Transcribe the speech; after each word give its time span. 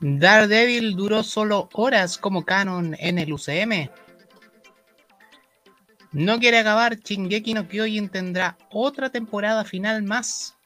Daredevil 0.00 0.96
duró 0.96 1.22
solo 1.22 1.68
horas 1.72 2.18
como 2.18 2.44
canon 2.44 2.96
en 2.98 3.18
el 3.18 3.32
UCM. 3.32 3.90
No 6.12 6.38
quiere 6.38 6.58
acabar, 6.58 7.00
Shingeki 7.00 7.54
no 7.54 7.66
Kyojin 7.68 8.08
tendrá 8.08 8.56
otra 8.70 9.10
temporada 9.10 9.64
final 9.64 10.02
más. 10.02 10.56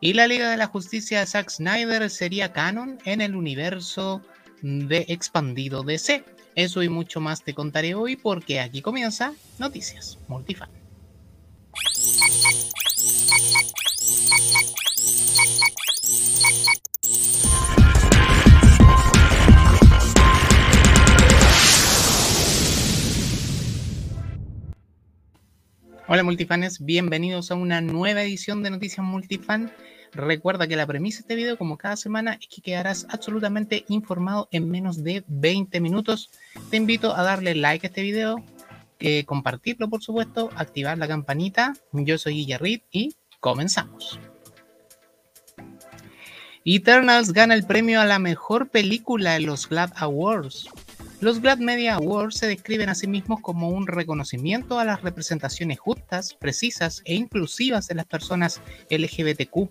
Y 0.00 0.12
la 0.12 0.26
Liga 0.26 0.50
de 0.50 0.56
la 0.56 0.66
Justicia 0.66 1.20
de 1.20 1.26
Zack 1.26 1.50
Snyder 1.50 2.08
sería 2.10 2.52
canon 2.52 2.98
en 3.04 3.20
el 3.20 3.34
universo 3.34 4.22
de 4.62 5.06
expandido 5.08 5.82
DC. 5.82 6.24
Eso 6.54 6.82
y 6.82 6.88
mucho 6.88 7.20
más 7.20 7.42
te 7.42 7.54
contaré 7.54 7.94
hoy 7.94 8.16
porque 8.16 8.60
aquí 8.60 8.82
comienza 8.82 9.32
Noticias 9.58 10.18
Multifan. 10.28 10.70
Hola 26.10 26.22
multifanes, 26.22 26.82
bienvenidos 26.82 27.50
a 27.50 27.54
una 27.54 27.82
nueva 27.82 28.22
edición 28.22 28.62
de 28.62 28.70
Noticias 28.70 29.04
Multifan. 29.04 29.70
Recuerda 30.10 30.66
que 30.66 30.74
la 30.74 30.86
premisa 30.86 31.18
de 31.18 31.20
este 31.20 31.34
video, 31.34 31.58
como 31.58 31.76
cada 31.76 31.96
semana, 31.96 32.38
es 32.40 32.48
que 32.48 32.62
quedarás 32.62 33.06
absolutamente 33.10 33.84
informado 33.88 34.48
en 34.50 34.70
menos 34.70 35.04
de 35.04 35.22
20 35.26 35.82
minutos. 35.82 36.30
Te 36.70 36.78
invito 36.78 37.14
a 37.14 37.22
darle 37.22 37.54
like 37.54 37.86
a 37.86 37.88
este 37.88 38.00
video, 38.00 38.42
eh, 39.00 39.26
compartirlo 39.26 39.90
por 39.90 40.02
supuesto, 40.02 40.48
activar 40.56 40.96
la 40.96 41.08
campanita. 41.08 41.74
Yo 41.92 42.16
soy 42.16 42.36
Guillerrit 42.36 42.84
y 42.90 43.14
comenzamos. 43.38 44.18
Eternals 46.64 47.34
gana 47.34 47.52
el 47.52 47.66
premio 47.66 48.00
a 48.00 48.06
la 48.06 48.18
mejor 48.18 48.70
película 48.70 49.36
en 49.36 49.44
los 49.44 49.68
GLAD 49.68 49.92
Awards. 49.96 50.70
Los 51.20 51.40
Glad 51.40 51.58
Media 51.58 51.96
Awards 51.96 52.36
se 52.36 52.46
describen 52.46 52.88
a 52.90 52.94
sí 52.94 53.08
mismos 53.08 53.40
como 53.40 53.70
un 53.70 53.88
reconocimiento 53.88 54.78
a 54.78 54.84
las 54.84 55.02
representaciones 55.02 55.80
justas, 55.80 56.34
precisas 56.34 57.02
e 57.06 57.16
inclusivas 57.16 57.88
de 57.88 57.96
las 57.96 58.06
personas 58.06 58.60
LGBTQ, 58.88 59.68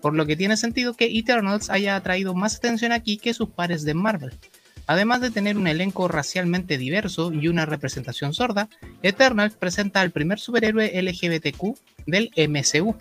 por 0.00 0.14
lo 0.14 0.24
que 0.24 0.36
tiene 0.36 0.56
sentido 0.56 0.94
que 0.94 1.18
Eternals 1.18 1.68
haya 1.68 1.96
atraído 1.96 2.32
más 2.34 2.56
atención 2.56 2.92
aquí 2.92 3.18
que 3.18 3.34
sus 3.34 3.50
pares 3.50 3.84
de 3.84 3.92
Marvel. 3.92 4.38
Además 4.86 5.20
de 5.20 5.30
tener 5.30 5.58
un 5.58 5.66
elenco 5.66 6.08
racialmente 6.08 6.78
diverso 6.78 7.30
y 7.30 7.48
una 7.48 7.66
representación 7.66 8.32
sorda, 8.32 8.70
Eternals 9.02 9.54
presenta 9.54 10.00
al 10.00 10.12
primer 10.12 10.38
superhéroe 10.38 11.02
LGBTQ 11.02 11.76
del 12.06 12.30
MCU. 12.48 12.96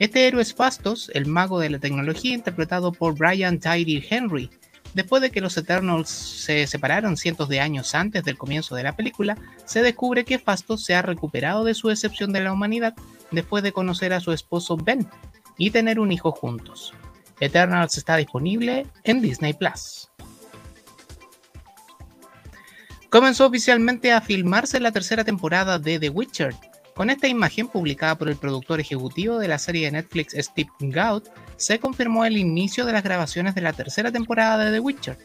Este 0.00 0.26
héroe 0.26 0.42
es 0.42 0.52
Fastos, 0.52 1.10
el 1.14 1.26
mago 1.26 1.60
de 1.60 1.70
la 1.70 1.78
tecnología 1.78 2.34
interpretado 2.34 2.90
por 2.90 3.16
Brian 3.16 3.60
Tyree 3.60 4.04
Henry, 4.10 4.50
Después 4.96 5.20
de 5.20 5.30
que 5.30 5.42
los 5.42 5.54
Eternals 5.58 6.08
se 6.08 6.66
separaron 6.66 7.18
cientos 7.18 7.50
de 7.50 7.60
años 7.60 7.94
antes 7.94 8.24
del 8.24 8.38
comienzo 8.38 8.74
de 8.76 8.82
la 8.82 8.96
película, 8.96 9.36
se 9.66 9.82
descubre 9.82 10.24
que 10.24 10.38
Fastos 10.38 10.86
se 10.86 10.94
ha 10.94 11.02
recuperado 11.02 11.64
de 11.64 11.74
su 11.74 11.88
decepción 11.88 12.32
de 12.32 12.40
la 12.40 12.50
humanidad 12.50 12.94
después 13.30 13.62
de 13.62 13.72
conocer 13.72 14.14
a 14.14 14.20
su 14.20 14.32
esposo 14.32 14.78
Ben 14.78 15.06
y 15.58 15.70
tener 15.70 16.00
un 16.00 16.12
hijo 16.12 16.32
juntos. 16.32 16.94
Eternals 17.40 17.98
está 17.98 18.16
disponible 18.16 18.86
en 19.04 19.20
Disney 19.20 19.52
Plus. 19.52 20.08
Comenzó 23.10 23.44
oficialmente 23.44 24.14
a 24.14 24.22
filmarse 24.22 24.80
la 24.80 24.92
tercera 24.92 25.24
temporada 25.24 25.78
de 25.78 25.98
The 25.98 26.08
Witcher, 26.08 26.54
con 26.96 27.10
esta 27.10 27.28
imagen 27.28 27.68
publicada 27.68 28.16
por 28.16 28.30
el 28.30 28.36
productor 28.36 28.80
ejecutivo 28.80 29.38
de 29.38 29.48
la 29.48 29.58
serie 29.58 29.84
de 29.84 29.92
Netflix 29.92 30.34
Steve 30.34 30.70
Gaut, 30.80 31.28
se 31.56 31.78
confirmó 31.78 32.24
el 32.24 32.38
inicio 32.38 32.86
de 32.86 32.92
las 32.94 33.04
grabaciones 33.04 33.54
de 33.54 33.60
la 33.60 33.74
tercera 33.74 34.10
temporada 34.10 34.64
de 34.64 34.72
The 34.72 34.80
Witcher. 34.80 35.18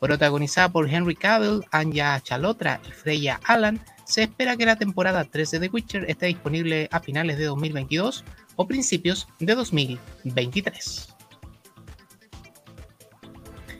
Protagonizada 0.00 0.70
por 0.70 0.88
Henry 0.88 1.14
Cavill, 1.14 1.64
Anya 1.70 2.18
Chalotra 2.22 2.80
y 2.88 2.92
Freya 2.92 3.38
Allan, 3.44 3.78
se 4.06 4.22
espera 4.22 4.56
que 4.56 4.64
la 4.64 4.76
temporada 4.76 5.24
3 5.24 5.50
de 5.50 5.60
The 5.60 5.68
Witcher 5.68 6.04
esté 6.08 6.26
disponible 6.26 6.88
a 6.90 6.98
finales 6.98 7.36
de 7.36 7.44
2022 7.44 8.24
o 8.56 8.66
principios 8.66 9.28
de 9.38 9.54
2023. 9.54 11.08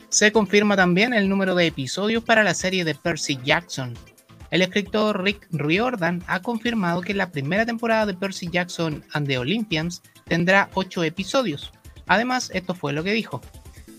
Se 0.09 0.31
confirma 0.31 0.75
también 0.75 1.15
el 1.15 1.27
número 1.27 1.55
de 1.55 1.65
episodios 1.65 2.23
para 2.23 2.43
la 2.43 2.53
serie 2.53 2.85
de 2.85 2.93
Percy 2.93 3.39
Jackson, 3.43 3.95
el 4.53 4.61
escritor 4.61 5.23
Rick 5.23 5.47
Riordan 5.49 6.23
ha 6.27 6.43
confirmado 6.43 7.01
que 7.01 7.15
la 7.15 7.31
primera 7.31 7.65
temporada 7.65 8.05
de 8.05 8.13
Percy 8.13 8.49
Jackson 8.51 9.03
and 9.13 9.25
the 9.25 9.39
Olympians 9.39 10.03
tendrá 10.25 10.69
8 10.75 11.05
episodios. 11.05 11.71
Además, 12.05 12.51
esto 12.53 12.75
fue 12.75 12.93
lo 12.93 13.03
que 13.03 13.13
dijo. 13.13 13.41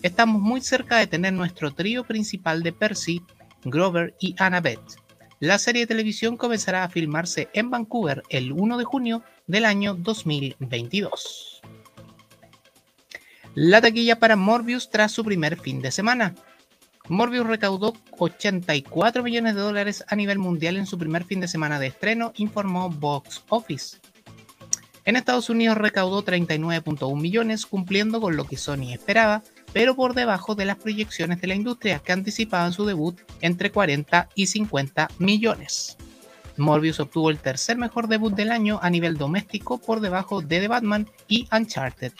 Estamos 0.01 0.41
muy 0.41 0.61
cerca 0.61 0.95
de 0.95 1.07
tener 1.07 1.33
nuestro 1.33 1.73
trío 1.73 2.05
principal 2.05 2.63
de 2.63 2.71
Percy, 2.71 3.21
Grover 3.65 4.15
y 4.17 4.33
Annabeth. 4.39 4.79
La 5.41 5.59
serie 5.59 5.81
de 5.81 5.87
televisión 5.87 6.37
comenzará 6.37 6.85
a 6.85 6.89
filmarse 6.89 7.49
en 7.51 7.69
Vancouver 7.69 8.23
el 8.29 8.53
1 8.53 8.77
de 8.77 8.85
junio 8.85 9.23
del 9.47 9.65
año 9.65 9.93
2022. 9.93 11.61
La 13.55 13.81
taquilla 13.81 14.19
para 14.19 14.37
Morbius 14.37 14.89
tras 14.89 15.11
su 15.11 15.25
primer 15.25 15.59
fin 15.59 15.81
de 15.81 15.91
semana. 15.91 16.33
Morbius 17.07 17.45
recaudó 17.45 17.93
84 18.17 19.23
millones 19.23 19.55
de 19.55 19.61
dólares 19.61 20.03
a 20.07 20.15
nivel 20.15 20.39
mundial 20.39 20.77
en 20.77 20.85
su 20.85 20.97
primer 20.97 21.23
fin 21.23 21.39
de 21.39 21.47
semana 21.47 21.79
de 21.79 21.87
estreno, 21.87 22.33
informó 22.35 22.89
Box 22.89 23.43
Office. 23.49 23.97
En 25.05 25.15
Estados 25.15 25.51
Unidos 25.51 25.77
recaudó 25.77 26.25
39.1 26.25 27.21
millones, 27.21 27.67
cumpliendo 27.67 28.19
con 28.19 28.35
lo 28.35 28.45
que 28.45 28.57
Sony 28.57 28.91
esperaba, 28.91 29.43
pero 29.71 29.95
por 29.95 30.15
debajo 30.15 30.55
de 30.55 30.65
las 30.65 30.77
proyecciones 30.77 31.39
de 31.41 31.47
la 31.47 31.53
industria, 31.53 31.99
que 31.99 32.11
anticipaban 32.11 32.73
su 32.73 32.85
debut 32.85 33.19
entre 33.41 33.71
40 33.71 34.29
y 34.33 34.47
50 34.47 35.09
millones. 35.19 35.97
Morbius 36.57 36.99
obtuvo 36.99 37.29
el 37.29 37.37
tercer 37.37 37.77
mejor 37.77 38.07
debut 38.07 38.33
del 38.33 38.51
año 38.51 38.79
a 38.81 38.89
nivel 38.89 39.17
doméstico 39.17 39.77
por 39.77 39.99
debajo 39.99 40.41
de 40.41 40.59
The 40.59 40.67
Batman 40.69 41.07
y 41.27 41.47
Uncharted. 41.51 42.13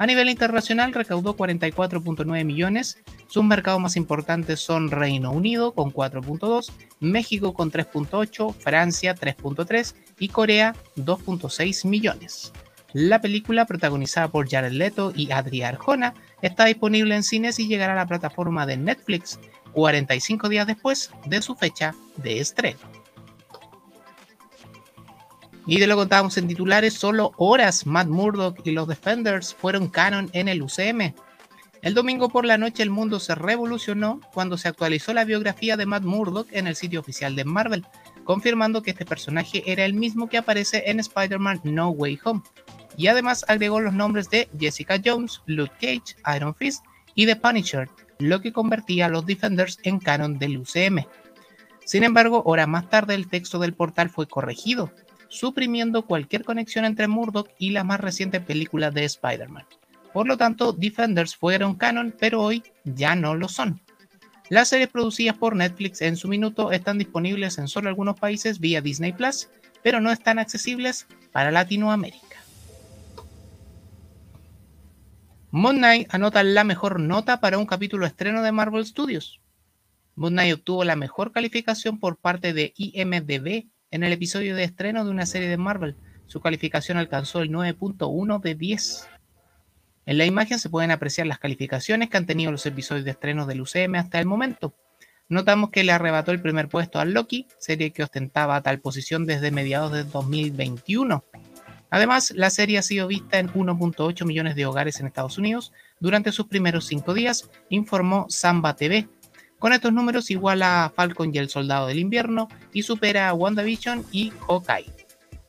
A 0.00 0.06
nivel 0.06 0.30
internacional 0.30 0.94
recaudó 0.94 1.36
44.9 1.36 2.42
millones, 2.46 3.02
sus 3.26 3.44
mercados 3.44 3.82
más 3.82 3.96
importantes 3.96 4.58
son 4.58 4.90
Reino 4.90 5.30
Unido 5.30 5.72
con 5.72 5.92
4.2, 5.92 6.72
México 7.00 7.52
con 7.52 7.70
3.8, 7.70 8.54
Francia 8.54 9.14
3.3 9.14 9.94
y 10.18 10.28
Corea 10.28 10.74
2.6 10.96 11.86
millones. 11.86 12.50
La 12.94 13.20
película, 13.20 13.66
protagonizada 13.66 14.28
por 14.28 14.48
Jared 14.48 14.72
Leto 14.72 15.12
y 15.14 15.32
Adria 15.32 15.68
Arjona, 15.68 16.14
está 16.40 16.64
disponible 16.64 17.14
en 17.14 17.22
cines 17.22 17.58
y 17.58 17.68
llegará 17.68 17.92
a 17.92 17.96
la 17.96 18.06
plataforma 18.06 18.64
de 18.64 18.78
Netflix 18.78 19.38
45 19.72 20.48
días 20.48 20.66
después 20.66 21.10
de 21.26 21.42
su 21.42 21.56
fecha 21.56 21.94
de 22.16 22.40
estreno. 22.40 22.89
Y 25.66 25.78
de 25.78 25.86
lo 25.86 25.96
contábamos 25.96 26.36
en 26.38 26.48
titulares, 26.48 26.94
solo 26.94 27.32
horas 27.36 27.86
Matt 27.86 28.08
Murdock 28.08 28.60
y 28.64 28.72
los 28.72 28.88
Defenders 28.88 29.54
fueron 29.54 29.88
canon 29.88 30.30
en 30.32 30.48
el 30.48 30.62
UCM. 30.62 31.14
El 31.82 31.94
domingo 31.94 32.28
por 32.28 32.44
la 32.44 32.58
noche 32.58 32.82
el 32.82 32.90
mundo 32.90 33.20
se 33.20 33.34
revolucionó 33.34 34.20
cuando 34.34 34.58
se 34.58 34.68
actualizó 34.68 35.14
la 35.14 35.24
biografía 35.24 35.76
de 35.76 35.86
Matt 35.86 36.02
Murdock 36.02 36.48
en 36.52 36.66
el 36.66 36.76
sitio 36.76 37.00
oficial 37.00 37.36
de 37.36 37.44
Marvel, 37.44 37.86
confirmando 38.24 38.82
que 38.82 38.90
este 38.90 39.06
personaje 39.06 39.62
era 39.66 39.84
el 39.84 39.94
mismo 39.94 40.28
que 40.28 40.38
aparece 40.38 40.84
en 40.86 41.00
Spider-Man 41.00 41.60
No 41.64 41.88
Way 41.90 42.20
Home, 42.24 42.42
y 42.96 43.06
además 43.06 43.44
agregó 43.48 43.80
los 43.80 43.94
nombres 43.94 44.28
de 44.28 44.48
Jessica 44.58 45.00
Jones, 45.02 45.40
Luke 45.46 45.72
Cage, 45.80 46.16
Iron 46.36 46.54
Fist 46.54 46.84
y 47.14 47.24
The 47.24 47.36
Punisher, 47.36 47.88
lo 48.18 48.42
que 48.42 48.52
convertía 48.52 49.06
a 49.06 49.08
los 49.08 49.24
Defenders 49.24 49.78
en 49.82 50.00
canon 50.00 50.38
del 50.38 50.58
UCM. 50.58 51.06
Sin 51.86 52.04
embargo, 52.04 52.42
hora 52.44 52.66
más 52.66 52.90
tarde 52.90 53.14
el 53.14 53.28
texto 53.28 53.58
del 53.58 53.72
portal 53.72 54.10
fue 54.10 54.28
corregido, 54.28 54.92
suprimiendo 55.30 56.02
cualquier 56.02 56.44
conexión 56.44 56.84
entre 56.84 57.08
Murdock 57.08 57.48
y 57.58 57.70
la 57.70 57.84
más 57.84 58.00
reciente 58.00 58.40
película 58.40 58.90
de 58.90 59.04
Spider-Man. 59.04 59.64
Por 60.12 60.26
lo 60.26 60.36
tanto, 60.36 60.72
Defenders 60.72 61.36
fueron 61.36 61.76
canon, 61.76 62.14
pero 62.18 62.42
hoy 62.42 62.62
ya 62.84 63.14
no 63.14 63.34
lo 63.34 63.48
son. 63.48 63.80
Las 64.50 64.68
series 64.68 64.88
producidas 64.88 65.38
por 65.38 65.54
Netflix 65.54 66.02
en 66.02 66.16
su 66.16 66.26
minuto 66.26 66.72
están 66.72 66.98
disponibles 66.98 67.56
en 67.58 67.68
solo 67.68 67.88
algunos 67.88 68.18
países 68.18 68.58
vía 68.58 68.82
Disney 68.82 69.12
Plus, 69.12 69.48
pero 69.82 70.00
no 70.00 70.10
están 70.10 70.40
accesibles 70.40 71.06
para 71.30 71.52
Latinoamérica. 71.52 72.26
Moon 75.52 75.78
Knight 75.78 76.12
anota 76.12 76.42
la 76.42 76.64
mejor 76.64 76.98
nota 76.98 77.40
para 77.40 77.58
un 77.58 77.66
capítulo 77.66 78.06
estreno 78.06 78.42
de 78.42 78.52
Marvel 78.52 78.84
Studios. 78.84 79.40
Moon 80.16 80.32
Knight 80.32 80.54
obtuvo 80.54 80.84
la 80.84 80.96
mejor 80.96 81.30
calificación 81.30 82.00
por 82.00 82.16
parte 82.16 82.52
de 82.52 82.72
IMDb 82.76 83.68
en 83.90 84.04
el 84.04 84.12
episodio 84.12 84.56
de 84.56 84.64
estreno 84.64 85.04
de 85.04 85.10
una 85.10 85.26
serie 85.26 85.48
de 85.48 85.56
Marvel. 85.56 85.96
Su 86.26 86.40
calificación 86.40 86.96
alcanzó 86.98 87.40
el 87.40 87.50
9.1 87.50 88.40
de 88.40 88.54
10. 88.54 89.08
En 90.06 90.18
la 90.18 90.26
imagen 90.26 90.58
se 90.58 90.70
pueden 90.70 90.90
apreciar 90.90 91.26
las 91.26 91.38
calificaciones 91.38 92.08
que 92.08 92.16
han 92.16 92.26
tenido 92.26 92.52
los 92.52 92.66
episodios 92.66 93.04
de 93.04 93.10
estreno 93.10 93.46
del 93.46 93.60
UCM 93.60 93.96
hasta 93.96 94.18
el 94.20 94.26
momento. 94.26 94.74
Notamos 95.28 95.70
que 95.70 95.84
le 95.84 95.92
arrebató 95.92 96.32
el 96.32 96.42
primer 96.42 96.68
puesto 96.68 96.98
a 96.98 97.04
Loki, 97.04 97.46
serie 97.58 97.92
que 97.92 98.02
ostentaba 98.02 98.60
tal 98.62 98.80
posición 98.80 99.26
desde 99.26 99.50
mediados 99.50 99.92
de 99.92 100.04
2021. 100.04 101.24
Además, 101.90 102.32
la 102.36 102.50
serie 102.50 102.78
ha 102.78 102.82
sido 102.82 103.08
vista 103.08 103.38
en 103.38 103.48
1.8 103.48 104.24
millones 104.24 104.54
de 104.54 104.66
hogares 104.66 105.00
en 105.00 105.06
Estados 105.06 105.38
Unidos, 105.38 105.72
durante 105.98 106.32
sus 106.32 106.46
primeros 106.46 106.86
cinco 106.86 107.14
días, 107.14 107.50
informó 107.68 108.26
Samba 108.28 108.74
TV. 108.74 109.08
Con 109.60 109.74
estos 109.74 109.92
números 109.92 110.30
iguala 110.30 110.86
a 110.86 110.90
Falcon 110.90 111.34
y 111.34 111.38
el 111.38 111.50
Soldado 111.50 111.86
del 111.86 111.98
Invierno 111.98 112.48
y 112.72 112.82
supera 112.82 113.28
a 113.28 113.34
WandaVision 113.34 114.06
y 114.10 114.32
Hawkeye. 114.48 114.90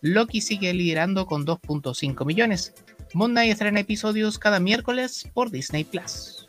Loki 0.02 0.42
sigue 0.42 0.74
liderando 0.74 1.26
con 1.26 1.46
2.5 1.46 2.26
millones. 2.26 2.74
Moon 3.14 3.32
Knight 3.32 3.54
estrena 3.54 3.80
episodios 3.80 4.38
cada 4.38 4.60
miércoles 4.60 5.30
por 5.34 5.50
Disney 5.50 5.86
Plus. 5.86 6.46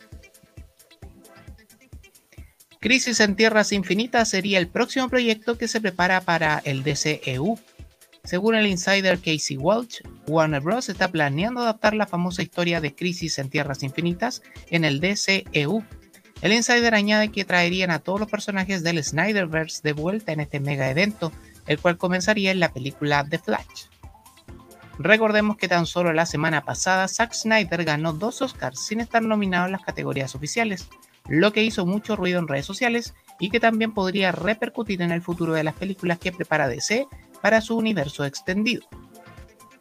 Crisis 2.81 3.21
en 3.21 3.37
Tierras 3.37 3.71
Infinitas 3.71 4.27
sería 4.27 4.59
el 4.59 4.67
próximo 4.67 5.07
proyecto 5.07 5.57
que 5.57 5.69
se 5.69 5.79
prepara 5.79 6.19
para 6.19 6.61
el 6.65 6.83
DCEU. 6.83 7.57
Según 8.25 8.55
el 8.55 8.67
insider 8.67 9.19
Casey 9.19 9.55
Welch, 9.55 10.01
Warner 10.27 10.59
Bros. 10.59 10.89
está 10.89 11.09
planeando 11.09 11.61
adaptar 11.61 11.93
la 11.93 12.07
famosa 12.07 12.41
historia 12.41 12.81
de 12.81 12.93
Crisis 12.93 13.39
en 13.39 13.49
Tierras 13.49 13.83
Infinitas 13.83 14.41
en 14.69 14.83
el 14.83 14.99
DCEU. 14.99 15.85
El 16.43 16.51
insider 16.51 16.93
añade 16.93 17.31
que 17.31 17.45
traerían 17.45 17.89
a 17.89 17.99
todos 17.99 18.19
los 18.19 18.29
personajes 18.29 18.83
del 18.83 19.01
Snyderverse 19.01 19.79
de 19.81 19.93
vuelta 19.93 20.33
en 20.33 20.41
este 20.41 20.59
mega 20.59 20.89
evento, 20.89 21.31
el 21.67 21.79
cual 21.79 21.97
comenzaría 21.97 22.51
en 22.51 22.59
la 22.59 22.73
película 22.73 23.25
The 23.25 23.39
Flash. 23.39 23.85
Recordemos 24.99 25.55
que 25.55 25.69
tan 25.69 25.85
solo 25.85 26.11
la 26.11 26.25
semana 26.25 26.65
pasada 26.65 27.07
Zack 27.07 27.31
Snyder 27.31 27.85
ganó 27.85 28.11
dos 28.11 28.41
Oscars 28.41 28.85
sin 28.85 28.99
estar 28.99 29.23
nominado 29.23 29.67
en 29.67 29.71
las 29.71 29.83
categorías 29.83 30.35
oficiales, 30.35 30.89
lo 31.29 31.53
que 31.53 31.63
hizo 31.63 31.85
mucho 31.85 32.17
ruido 32.17 32.39
en 32.39 32.49
redes 32.49 32.65
sociales 32.65 33.13
y 33.39 33.49
que 33.49 33.61
también 33.61 33.93
podría 33.93 34.33
repercutir 34.33 35.01
en 35.01 35.11
el 35.11 35.21
futuro 35.21 35.53
de 35.53 35.63
las 35.63 35.75
películas 35.75 36.19
que 36.19 36.33
prepara 36.33 36.67
DC 36.67 37.07
para 37.41 37.61
su 37.61 37.77
universo 37.77 38.25
extendido. 38.25 38.83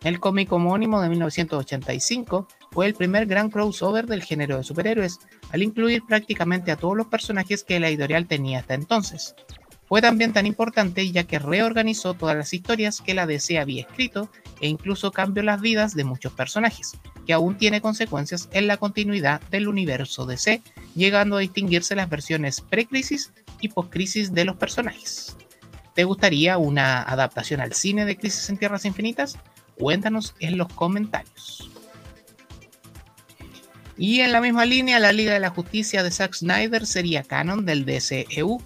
El 0.04 0.20
cómic 0.20 0.52
homónimo 0.52 1.02
de 1.02 1.08
1985 1.08 2.46
fue 2.72 2.86
el 2.86 2.94
primer 2.94 3.26
gran 3.26 3.50
crossover 3.50 4.06
del 4.06 4.22
género 4.22 4.56
de 4.56 4.64
superhéroes, 4.64 5.18
al 5.52 5.62
incluir 5.62 6.02
prácticamente 6.06 6.72
a 6.72 6.76
todos 6.76 6.96
los 6.96 7.06
personajes 7.06 7.64
que 7.64 7.78
la 7.78 7.88
editorial 7.88 8.26
tenía 8.26 8.60
hasta 8.60 8.74
entonces. 8.74 9.34
Fue 9.86 10.00
también 10.00 10.32
tan 10.32 10.46
importante 10.46 11.10
ya 11.12 11.24
que 11.24 11.38
reorganizó 11.38 12.14
todas 12.14 12.34
las 12.34 12.54
historias 12.54 13.02
que 13.02 13.12
la 13.12 13.26
DC 13.26 13.58
había 13.58 13.82
escrito 13.82 14.30
e 14.62 14.68
incluso 14.68 15.12
cambió 15.12 15.42
las 15.42 15.60
vidas 15.60 15.94
de 15.94 16.04
muchos 16.04 16.32
personajes, 16.32 16.96
que 17.26 17.34
aún 17.34 17.58
tiene 17.58 17.82
consecuencias 17.82 18.48
en 18.52 18.68
la 18.68 18.78
continuidad 18.78 19.42
del 19.50 19.68
universo 19.68 20.24
DC, 20.24 20.62
llegando 20.94 21.36
a 21.36 21.40
distinguirse 21.40 21.94
las 21.94 22.08
versiones 22.08 22.62
pre-crisis 22.62 23.32
y 23.60 23.68
post-crisis 23.68 24.32
de 24.32 24.46
los 24.46 24.56
personajes. 24.56 25.36
¿Te 25.94 26.04
gustaría 26.04 26.56
una 26.56 27.02
adaptación 27.02 27.60
al 27.60 27.74
cine 27.74 28.06
de 28.06 28.16
Crisis 28.16 28.48
en 28.48 28.56
Tierras 28.56 28.86
Infinitas? 28.86 29.36
Cuéntanos 29.76 30.34
en 30.40 30.56
los 30.56 30.68
comentarios. 30.68 31.71
Y 34.02 34.18
en 34.18 34.32
la 34.32 34.40
misma 34.40 34.64
línea, 34.64 34.98
la 34.98 35.12
Liga 35.12 35.32
de 35.32 35.38
la 35.38 35.50
Justicia 35.50 36.02
de 36.02 36.10
Zack 36.10 36.34
Snyder 36.34 36.86
sería 36.86 37.22
canon 37.22 37.64
del 37.64 37.84
DCEU. 37.84 38.60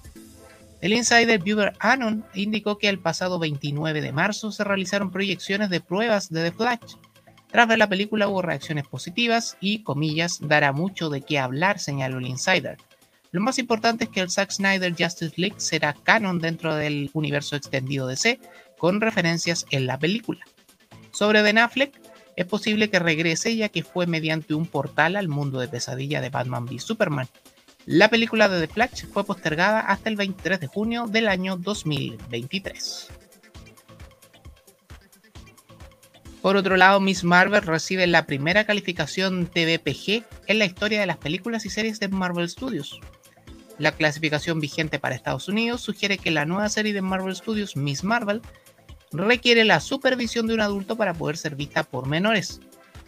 El 0.81 0.95
insider 0.95 1.43
Viewer 1.43 1.75
Anon 1.79 2.25
indicó 2.33 2.79
que 2.79 2.89
el 2.89 2.99
pasado 2.99 3.39
29 3.39 4.01
de 4.01 4.13
marzo 4.13 4.51
se 4.51 4.65
realizaron 4.65 5.11
proyecciones 5.11 5.69
de 5.69 5.83
pruebas 5.83 6.31
de 6.31 6.43
The 6.43 6.57
Flash. 6.57 6.95
Tras 7.53 7.69
ver 7.69 7.77
la 7.77 7.87
película 7.87 8.29
hubo 8.29 8.41
reacciones 8.41 8.89
positivas 8.89 9.59
y, 9.61 9.83
comillas, 9.83 10.39
dará 10.41 10.73
mucho 10.73 11.11
de 11.11 11.21
qué 11.21 11.39
hablar, 11.39 11.81
señaló 11.81 12.17
el 12.17 12.29
insider. 12.29 12.79
Lo 13.31 13.43
más 13.43 13.59
importante 13.59 14.05
es 14.05 14.11
que 14.11 14.21
el 14.21 14.31
Zack 14.31 14.53
Snyder 14.53 14.95
Justice 14.99 15.35
League 15.37 15.57
será 15.59 15.93
canon 15.93 16.39
dentro 16.39 16.75
del 16.75 17.11
universo 17.13 17.57
extendido 17.57 18.07
de 18.07 18.17
C, 18.17 18.41
con 18.79 19.03
referencias 19.03 19.67
en 19.71 19.87
la 19.87 19.99
película. 19.99 20.41
Sobre 21.13 21.43
Ben 21.43 21.59
Affleck, 21.59 22.01
es 22.37 22.47
posible 22.47 22.91
que 22.91 22.99
regrese 22.99 23.57
ya 23.57 23.71
que 23.71 23.83
fue 23.83 24.07
mediante 24.07 24.55
un 24.55 24.67
portal 24.67 25.17
al 25.17 25.29
mundo 25.29 25.59
de 25.59 25.69
pesadilla 25.69 26.21
de 26.21 26.29
Batman 26.29 26.65
v 26.65 26.79
Superman. 26.79 27.29
La 27.87 28.09
película 28.09 28.49
de 28.49 28.67
The 28.67 28.73
Flash 28.73 29.07
fue 29.07 29.25
postergada 29.25 29.81
hasta 29.81 30.11
el 30.11 30.17
23 30.17 30.61
de 30.61 30.67
junio 30.67 31.07
del 31.07 31.29
año 31.29 31.57
2023. 31.57 33.09
Por 36.43 36.57
otro 36.57 36.77
lado, 36.77 37.01
Miss 37.01 37.25
Marvel 37.25 37.63
recibe 37.63 38.07
la 38.07 38.27
primera 38.27 38.65
calificación 38.65 39.47
TVPG 39.47 40.25
en 40.47 40.59
la 40.59 40.65
historia 40.65 41.01
de 41.01 41.07
las 41.07 41.17
películas 41.17 41.65
y 41.65 41.71
series 41.71 41.99
de 41.99 42.09
Marvel 42.09 42.49
Studios. 42.49 43.01
La 43.79 43.93
clasificación 43.93 44.61
vigente 44.61 44.99
para 44.99 45.15
Estados 45.15 45.49
Unidos 45.49 45.81
sugiere 45.81 46.19
que 46.19 46.31
la 46.31 46.45
nueva 46.45 46.69
serie 46.69 46.93
de 46.93 47.03
Marvel 47.03 47.35
Studios, 47.35 47.77
Miss 47.77 48.05
Marvel, 48.05 48.43
requiere 49.13 49.65
la 49.65 49.81
supervisión 49.81 50.47
de 50.47 50.55
un 50.55 50.61
adulto 50.61 50.97
para 50.97 51.15
poder 51.15 51.37
ser 51.37 51.57
vista 51.57 51.85
por 51.85 52.07
menores. 52.07 52.61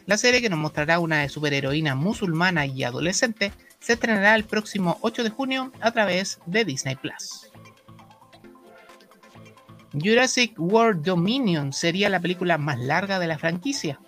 La 0.07 0.17
serie 0.17 0.41
que 0.41 0.49
nos 0.49 0.59
mostrará 0.59 1.01
una 1.01 1.29
superheroína 1.29 1.95
musulmana 1.95 2.67
y 2.67 2.83
adolescente 2.83 3.53
se 3.81 3.93
estrenará 3.95 4.35
el 4.35 4.45
próximo 4.45 4.99
8 5.03 5.25
de 5.25 5.31
junio 5.31 5.73
a 5.81 5.91
través 5.91 6.41
de 6.47 6.65
Disney 6.65 6.97
Plus. 6.97 7.51
Jurassic 9.93 10.55
World 10.59 11.05
Dominion 11.05 11.73
sería 11.73 12.09
la 12.09 12.21
película 12.21 12.59
más 12.59 12.79
larga 12.79 13.19
de 13.19 13.27
la 13.27 13.39
franquicia. 13.39 13.99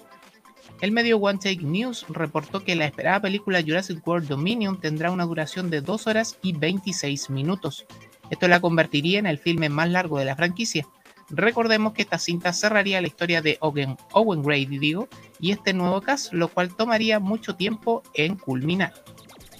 El 0.80 0.92
medio 0.92 1.18
One 1.18 1.38
Take 1.38 1.62
News 1.62 2.06
reportó 2.08 2.64
que 2.64 2.74
la 2.74 2.86
esperada 2.86 3.20
película 3.20 3.62
Jurassic 3.62 4.06
World 4.06 4.28
Dominion 4.28 4.80
tendrá 4.80 5.10
una 5.10 5.24
duración 5.24 5.68
de 5.68 5.82
2 5.82 6.06
horas 6.06 6.38
y 6.42 6.52
26 6.52 7.28
minutos. 7.30 7.86
Esto 8.30 8.48
la 8.48 8.60
convertiría 8.60 9.18
en 9.18 9.26
el 9.26 9.38
filme 9.38 9.68
más 9.68 9.90
largo 9.90 10.18
de 10.18 10.24
la 10.24 10.36
franquicia. 10.36 10.86
Recordemos 11.30 11.92
que 11.92 12.02
esta 12.02 12.18
cinta 12.18 12.52
cerraría 12.52 13.00
la 13.00 13.06
historia 13.06 13.40
de 13.40 13.56
Owen, 13.60 13.96
Owen 14.12 14.42
Grady 14.42 14.78
digo, 14.78 15.08
y 15.38 15.52
este 15.52 15.72
nuevo 15.72 16.00
cast, 16.00 16.32
lo 16.32 16.48
cual 16.48 16.74
tomaría 16.74 17.20
mucho 17.20 17.54
tiempo 17.54 18.02
en 18.14 18.36
culminar. 18.36 18.92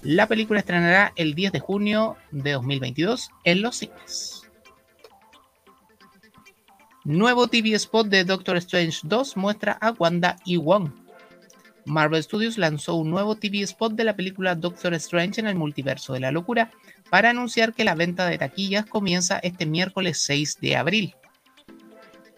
La 0.02 0.26
película 0.26 0.61
estrenará 0.61 1.12
el 1.17 1.34
10 1.34 1.52
de 1.52 1.61
junio 1.61 2.17
de 2.31 2.52
2022 2.52 3.31
en 3.44 3.62
los 3.62 3.76
cines. 3.76 4.43
Nuevo 7.05 7.49
TV 7.49 7.75
spot 7.75 8.08
de 8.08 8.25
Doctor 8.25 8.56
Strange 8.56 9.00
2 9.05 9.37
muestra 9.37 9.72
a 9.81 9.93
Wanda 9.93 10.37
y 10.44 10.56
Wong. 10.56 10.90
Marvel 11.87 12.22
Studios 12.22 12.58
lanzó 12.58 12.94
un 12.96 13.11
nuevo 13.11 13.37
TV 13.37 13.62
spot 13.62 13.93
de 13.93 14.05
la 14.05 14.17
película 14.17 14.55
Doctor 14.55 14.94
Strange 14.94 15.40
en 15.40 15.46
el 15.46 15.55
multiverso 15.55 16.12
de 16.12 16.20
la 16.20 16.31
locura 16.31 16.70
para 17.11 17.31
anunciar 17.31 17.75
que 17.75 17.84
la 17.84 17.94
venta 17.94 18.26
de 18.26 18.38
taquillas 18.38 18.87
comienza 18.87 19.38
este 19.38 19.67
miércoles 19.67 20.20
6 20.22 20.58
de 20.61 20.76
abril. 20.76 21.14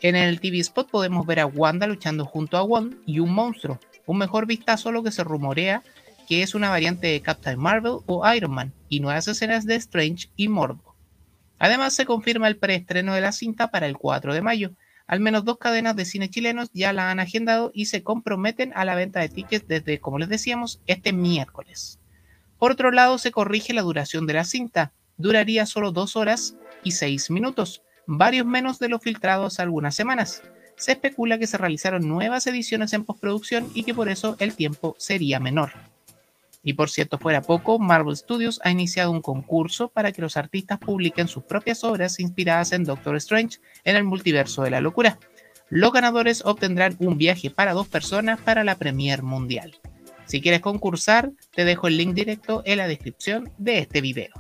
En 0.03 0.17
el 0.17 0.41
TV 0.41 0.59
spot 0.59 0.91
podemos 0.91 1.27
ver 1.27 1.41
a 1.41 1.47
Wanda 1.47 1.87
luchando 1.87 2.25
junto 2.25 2.57
a 2.57 2.63
Wong 2.63 2.97
y 3.07 3.21
un 3.21 3.33
monstruo, 3.33 3.79
un 4.05 4.19
mejor 4.19 4.47
vistazo 4.47 4.89
a 4.89 4.93
lo 4.93 5.03
que 5.03 5.13
se 5.13 5.23
rumorea 5.25 5.83
que 6.29 6.43
es 6.43 6.55
una 6.55 6.71
variante 6.71 7.09
de 7.09 7.21
Captain 7.21 7.59
Marvel 7.59 7.99
o 8.07 8.33
Iron 8.33 8.53
Man, 8.53 8.73
y 8.89 9.01
nuevas 9.01 9.29
escenas 9.29 9.67
de 9.67 9.75
Strange 9.77 10.29
y 10.37 10.49
Mordo. 10.49 10.95
Además 11.59 11.95
se 11.95 12.07
confirma 12.07 12.49
el 12.49 12.57
preestreno 12.57 13.15
de 13.15 13.21
la 13.21 13.33
cinta 13.33 13.71
para 13.71 13.87
el 13.87 13.97
4 13.97 14.35
de 14.35 14.43
mayo, 14.43 14.73
al 15.07 15.21
menos 15.21 15.45
dos 15.45 15.59
cadenas 15.59 15.95
de 15.95 16.05
cine 16.05 16.31
chilenos 16.31 16.71
ya 16.73 16.93
la 16.93 17.11
han 17.11 17.21
agendado 17.21 17.71
y 17.75 17.87
se 17.87 18.03
comprometen 18.03 18.73
a 18.75 18.85
la 18.85 18.95
venta 18.95 19.21
de 19.21 19.29
tickets 19.29 19.69
desde, 19.69 20.01
como 20.01 20.19
les 20.19 20.29
decíamos, 20.29 20.81
este 20.87 21.13
miércoles. 21.13 21.99
Por 22.59 22.73
otro 22.73 22.91
lado, 22.93 23.19
se 23.19 23.33
corrige 23.33 23.75
la 23.75 23.83
duración 23.83 24.27
de 24.27 24.35
la 24.35 24.45
cinta. 24.45 24.93
Duraría 25.17 25.67
solo 25.67 25.93
dos 25.93 26.17
horas 26.17 26.57
y 26.83 26.93
seis 26.93 27.31
minutos, 27.31 27.83
varios 28.07 28.47
menos 28.47 28.79
de 28.79 28.89
lo 28.89 28.99
filtrado 28.99 29.47
hace 29.47 29.63
algunas 29.63 29.95
semanas. 29.95 30.43
Se 30.77 30.93
especula 30.93 31.39
que 31.39 31.47
se 31.47 31.59
realizaron 31.59 32.09
nuevas 32.09 32.47
ediciones 32.47 32.93
en 32.93 33.05
postproducción 33.05 33.69
y 33.75 33.85
que 33.85 33.95
por 33.95 34.09
eso 34.09 34.37
el 34.39 34.55
tiempo 34.55 34.97
sería 34.99 35.39
menor. 35.41 35.73
Y 36.65 36.75
por 36.75 36.91
cierto, 36.91 37.19
fuera 37.19 37.43
poco, 37.43 37.79
Marvel 37.79 38.17
Studios 38.17 38.61
ha 38.63 38.71
iniciado 38.71 39.11
un 39.11 39.21
concurso 39.21 39.89
para 39.89 40.13
que 40.13 40.23
los 40.23 40.37
artistas 40.37 40.79
publiquen 40.79 41.27
sus 41.27 41.43
propias 41.43 41.83
obras 41.83 42.21
inspiradas 42.21 42.73
en 42.73 42.85
Doctor 42.85 43.17
Strange 43.17 43.59
en 43.85 43.97
el 43.97 44.05
multiverso 44.05 44.63
de 44.63 44.71
la 44.71 44.81
locura. 44.81 45.19
Los 45.69 45.93
ganadores 45.93 46.45
obtendrán 46.45 46.97
un 47.01 47.19
viaje 47.19 47.51
para 47.51 47.73
dos 47.73 47.89
personas 47.89 48.41
para 48.41 48.63
la 48.63 48.77
Premier 48.77 49.23
Mundial. 49.23 49.75
Si 50.27 50.41
quieres 50.41 50.61
concursar, 50.61 51.33
te 51.55 51.65
dejo 51.65 51.89
el 51.89 51.97
link 51.97 52.15
directo 52.15 52.63
en 52.65 52.79
la 52.79 52.87
descripción 52.87 53.51
de 53.59 53.79
este 53.79 54.01
video. 54.01 54.33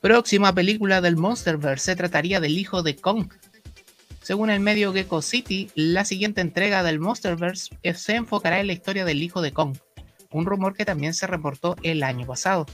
Próxima 0.00 0.54
película 0.54 1.00
del 1.00 1.16
Monsterverse 1.16 1.84
se 1.84 1.96
trataría 1.96 2.40
del 2.40 2.58
hijo 2.58 2.82
de 2.82 2.96
Kong, 2.96 3.28
según 4.30 4.50
el 4.50 4.60
medio 4.60 4.92
Gecko 4.92 5.22
City, 5.22 5.70
la 5.74 6.04
siguiente 6.04 6.40
entrega 6.40 6.84
del 6.84 7.00
Monsterverse 7.00 7.74
se 7.94 8.14
enfocará 8.14 8.60
en 8.60 8.68
la 8.68 8.74
historia 8.74 9.04
del 9.04 9.24
hijo 9.24 9.42
de 9.42 9.50
Kong, 9.50 9.76
un 10.30 10.46
rumor 10.46 10.76
que 10.76 10.84
también 10.84 11.14
se 11.14 11.26
reportó 11.26 11.74
el 11.82 12.04
año 12.04 12.28
pasado. 12.28 12.64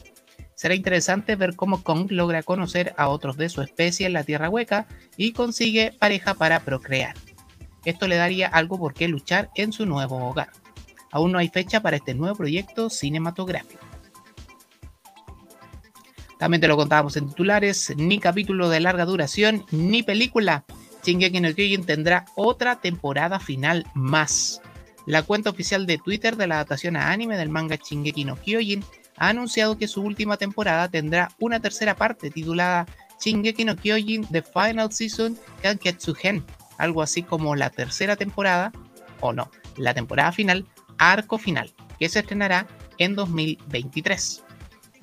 Será 0.54 0.75
interesante 0.75 1.35
ver 1.35 1.56
cómo 1.56 1.83
Kong 1.83 2.11
logra 2.11 2.42
conocer 2.42 2.92
a 2.99 3.09
otros 3.09 3.38
de 3.38 3.49
su 3.49 3.62
especie 3.62 4.06
en 4.06 4.12
la 4.12 4.25
Tierra 4.25 4.50
Hueca 4.50 4.87
y 5.16 5.33
consigue 5.33 5.95
pareja 5.99 6.35
para 6.35 6.61
procrear. 6.61 7.14
Esto 7.87 8.06
le 8.06 8.16
daría 8.16 8.49
algo 8.49 8.78
por 8.78 8.92
qué 8.92 9.09
luchar 9.09 9.49
en 9.54 9.73
su 9.73 9.87
nuevo 9.87 10.28
hogar. 10.28 10.50
Aún 11.11 11.33
no 11.33 11.38
hay 11.38 11.49
fecha 11.49 11.80
para 11.80 11.97
este 11.97 12.12
nuevo 12.12 12.37
proyecto 12.37 12.90
cinematográfico. 12.90 13.86
También 16.38 16.61
te 16.61 16.69
lo 16.69 16.76
contábamos 16.76 17.16
en 17.16 17.28
titulares, 17.28 17.95
ni 17.97 18.19
capítulo 18.19 18.69
de 18.69 18.81
larga 18.81 19.05
duración, 19.05 19.64
ni 19.71 20.02
película. 20.02 20.64
Shingeki 21.05 21.40
no 21.40 21.55
Kyojin 21.55 21.87
tendrá 21.87 22.26
otra 22.35 22.81
temporada 22.81 23.38
final 23.38 23.87
más. 23.95 24.61
La 25.07 25.23
cuenta 25.23 25.50
oficial 25.50 25.87
de 25.87 25.99
Twitter 25.99 26.37
de 26.37 26.49
la 26.49 26.57
adaptación 26.57 26.97
a 26.97 27.11
anime 27.11 27.37
del 27.37 27.49
manga 27.49 27.76
Shingeki 27.76 28.25
no 28.25 28.37
Kyojin 28.37 28.85
ha 29.16 29.28
anunciado 29.28 29.78
que 29.78 29.88
su 29.88 30.02
última 30.02 30.37
temporada 30.37 30.88
tendrá 30.88 31.31
una 31.38 31.61
tercera 31.61 31.95
parte 31.95 32.31
titulada 32.31 32.87
Shingeki 33.21 33.64
no 33.64 33.76
Kyojin 33.76 34.26
The 34.26 34.43
Final 34.43 34.93
Season 34.93 35.38
Kanketsugen, 35.62 36.45
algo 36.76 37.02
así 37.02 37.23
como 37.23 37.55
la 37.55 37.71
tercera 37.71 38.16
temporada, 38.16 38.73
o 39.21 39.33
no, 39.33 39.50
la 39.76 39.95
temporada 39.95 40.33
final, 40.33 40.66
arco 40.99 41.38
final, 41.38 41.73
que 41.99 42.09
se 42.09 42.19
estrenará 42.19 42.66
en 42.99 43.14
2023. 43.14 44.43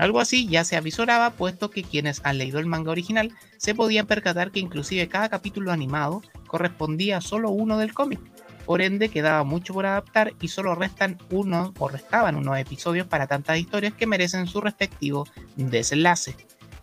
Algo 0.03 0.19
así 0.19 0.49
ya 0.49 0.65
se 0.65 0.75
avisoraba, 0.75 1.29
puesto 1.29 1.69
que 1.69 1.81
quienes 1.81 2.19
han 2.25 2.37
leído 2.37 2.59
el 2.59 2.65
manga 2.65 2.91
original 2.91 3.31
se 3.55 3.73
podían 3.73 4.05
percatar 4.05 4.51
que 4.51 4.59
inclusive 4.59 5.07
cada 5.07 5.29
capítulo 5.29 5.71
animado 5.71 6.21
correspondía 6.45 7.15
a 7.15 7.21
solo 7.21 7.51
uno 7.51 7.77
del 7.77 7.93
cómic, 7.93 8.19
por 8.65 8.81
ende 8.81 9.07
quedaba 9.07 9.45
mucho 9.45 9.73
por 9.73 9.85
adaptar 9.85 10.33
y 10.41 10.49
solo 10.49 10.75
restan 10.75 11.19
uno 11.29 11.73
o 11.79 11.87
restaban 11.87 12.35
unos 12.35 12.57
episodios 12.57 13.07
para 13.07 13.27
tantas 13.27 13.57
historias 13.57 13.93
que 13.93 14.05
merecen 14.05 14.45
su 14.45 14.59
respectivo 14.59 15.25
desenlace. 15.55 16.35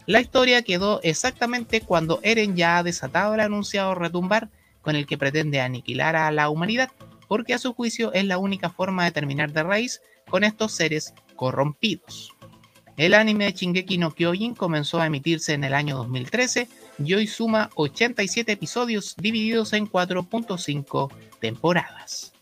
La 0.07 0.23
historia 0.23 0.63
quedó 0.63 1.03
exactamente 1.03 1.83
cuando 1.83 2.21
Eren 2.23 2.57
ya 2.57 2.79
ha 2.79 2.83
desatado 2.83 3.35
el 3.35 3.41
anunciado 3.41 3.95
retumbar 3.95 4.49
con 4.81 4.97
el 4.97 5.05
que 5.05 5.19
pretende 5.19 5.61
aniquilar 5.61 6.17
a 6.17 6.33
la 6.33 6.49
humanidad, 6.49 6.91
porque 7.29 7.53
a 7.53 7.59
su 7.59 7.75
juicio 7.75 8.15
es 8.15 8.25
la 8.25 8.39
única 8.39 8.71
forma 8.71 9.05
de 9.05 9.11
terminar 9.11 9.53
de 9.53 9.63
raíz 9.63 10.01
con 10.31 10.43
estos 10.43 10.73
seres 10.73 11.13
corrompidos. 11.37 12.33
El 12.97 13.15
anime 13.15 13.47
de 13.47 13.53
Shingeki 13.53 13.99
no 13.99 14.11
Kyojin 14.13 14.55
comenzó 14.55 15.01
a 15.01 15.07
emitirse 15.07 15.55
en 15.55 15.65
el 15.65 15.75
año 15.75 15.97
2013 15.97 16.69
y 17.05 17.15
hoy 17.15 17.27
suma 17.27 17.71
87 17.75 18.53
episodios 18.53 19.17
divididos 19.17 19.73
en 19.73 19.89
4.5 19.89 21.11
temporadas. 21.41 22.33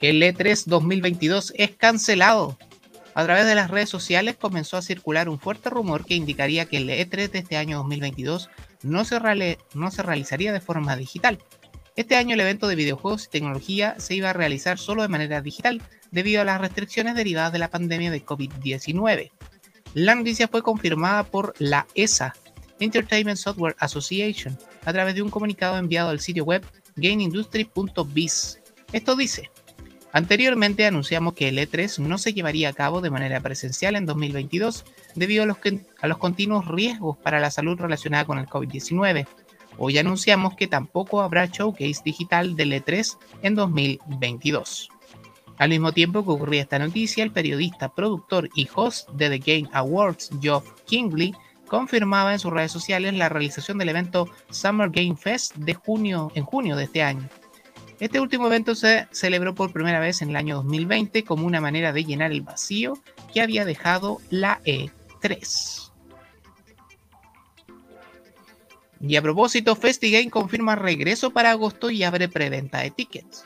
El 0.00 0.22
E3 0.22 0.64
2022 0.66 1.52
es 1.56 1.70
cancelado. 1.76 2.56
A 3.14 3.24
través 3.24 3.44
de 3.46 3.54
las 3.54 3.70
redes 3.70 3.90
sociales 3.90 4.36
comenzó 4.36 4.76
a 4.76 4.82
circular 4.82 5.28
un 5.28 5.38
fuerte 5.38 5.68
rumor 5.68 6.06
que 6.06 6.14
indicaría 6.14 6.66
que 6.66 6.78
el 6.78 6.88
E3 6.88 7.30
de 7.30 7.38
este 7.40 7.56
año 7.56 7.78
2022 7.78 8.48
no 8.82 9.04
se, 9.04 9.58
no 9.74 9.90
se 9.90 10.02
realizaría 10.02 10.52
de 10.52 10.60
forma 10.60 10.96
digital. 10.96 11.38
Este 12.00 12.16
año 12.16 12.32
el 12.32 12.40
evento 12.40 12.66
de 12.66 12.76
videojuegos 12.76 13.26
y 13.26 13.28
tecnología 13.28 13.94
se 13.98 14.14
iba 14.14 14.30
a 14.30 14.32
realizar 14.32 14.78
solo 14.78 15.02
de 15.02 15.08
manera 15.08 15.42
digital, 15.42 15.82
debido 16.10 16.40
a 16.40 16.46
las 16.46 16.58
restricciones 16.58 17.14
derivadas 17.14 17.52
de 17.52 17.58
la 17.58 17.68
pandemia 17.68 18.10
de 18.10 18.24
COVID-19. 18.24 19.30
La 19.92 20.14
noticia 20.14 20.48
fue 20.48 20.62
confirmada 20.62 21.24
por 21.24 21.52
la 21.58 21.86
ESA, 21.94 22.34
Entertainment 22.78 23.36
Software 23.36 23.76
Association, 23.78 24.56
a 24.86 24.94
través 24.94 25.14
de 25.14 25.20
un 25.20 25.28
comunicado 25.28 25.76
enviado 25.76 26.08
al 26.08 26.20
sitio 26.20 26.44
web 26.46 26.64
gameindustry.biz. 26.96 28.60
Esto 28.94 29.14
dice, 29.14 29.50
anteriormente 30.10 30.86
anunciamos 30.86 31.34
que 31.34 31.48
el 31.48 31.58
E3 31.58 31.98
no 31.98 32.16
se 32.16 32.32
llevaría 32.32 32.70
a 32.70 32.72
cabo 32.72 33.02
de 33.02 33.10
manera 33.10 33.40
presencial 33.40 33.94
en 33.94 34.06
2022 34.06 34.86
debido 35.16 35.42
a 35.42 35.46
los, 35.46 35.58
a 36.00 36.08
los 36.08 36.16
continuos 36.16 36.66
riesgos 36.66 37.18
para 37.18 37.40
la 37.40 37.50
salud 37.50 37.78
relacionada 37.78 38.24
con 38.24 38.38
el 38.38 38.46
COVID-19. 38.46 39.26
Hoy 39.82 39.96
anunciamos 39.96 40.56
que 40.56 40.66
tampoco 40.66 41.22
habrá 41.22 41.46
showcase 41.46 42.02
digital 42.04 42.54
del 42.54 42.74
E3 42.74 43.16
en 43.40 43.54
2022. 43.54 44.90
Al 45.56 45.70
mismo 45.70 45.92
tiempo 45.92 46.22
que 46.22 46.32
ocurría 46.32 46.60
esta 46.60 46.78
noticia, 46.78 47.24
el 47.24 47.32
periodista, 47.32 47.94
productor 47.94 48.50
y 48.54 48.68
host 48.74 49.08
de 49.12 49.30
The 49.30 49.38
Game 49.38 49.70
Awards, 49.72 50.32
Geoff 50.38 50.70
Kingley, 50.84 51.34
confirmaba 51.66 52.34
en 52.34 52.38
sus 52.38 52.52
redes 52.52 52.72
sociales 52.72 53.14
la 53.14 53.30
realización 53.30 53.78
del 53.78 53.88
evento 53.88 54.28
Summer 54.50 54.90
Game 54.90 55.16
Fest 55.16 55.56
de 55.56 55.72
junio, 55.72 56.30
en 56.34 56.44
junio 56.44 56.76
de 56.76 56.84
este 56.84 57.02
año. 57.02 57.26
Este 58.00 58.20
último 58.20 58.48
evento 58.48 58.74
se 58.74 59.08
celebró 59.12 59.54
por 59.54 59.72
primera 59.72 59.98
vez 59.98 60.20
en 60.20 60.28
el 60.28 60.36
año 60.36 60.56
2020 60.56 61.24
como 61.24 61.46
una 61.46 61.62
manera 61.62 61.94
de 61.94 62.04
llenar 62.04 62.32
el 62.32 62.42
vacío 62.42 62.98
que 63.32 63.40
había 63.40 63.64
dejado 63.64 64.18
la 64.28 64.60
E3. 64.64 65.89
Y 69.00 69.16
a 69.16 69.22
propósito, 69.22 69.74
FestiGame 69.76 70.30
confirma 70.30 70.76
regreso 70.76 71.30
para 71.30 71.52
agosto 71.52 71.90
y 71.90 72.02
abre 72.02 72.28
preventa 72.28 72.80
de 72.80 72.90
tickets. 72.90 73.44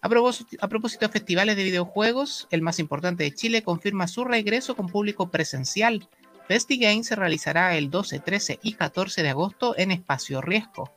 A 0.00 0.08
propósito, 0.08 1.06
de 1.06 1.12
festivales 1.12 1.56
de 1.56 1.64
videojuegos, 1.64 2.48
el 2.50 2.62
más 2.62 2.78
importante 2.78 3.24
de 3.24 3.34
Chile 3.34 3.62
confirma 3.62 4.08
su 4.08 4.24
regreso 4.24 4.74
con 4.74 4.86
público 4.86 5.30
presencial. 5.30 6.08
FestiGame 6.48 7.04
se 7.04 7.14
realizará 7.14 7.76
el 7.76 7.90
12, 7.90 8.20
13 8.20 8.58
y 8.62 8.72
14 8.72 9.22
de 9.22 9.28
agosto 9.28 9.74
en 9.76 9.90
Espacio 9.90 10.40
Riesgo. 10.40 10.90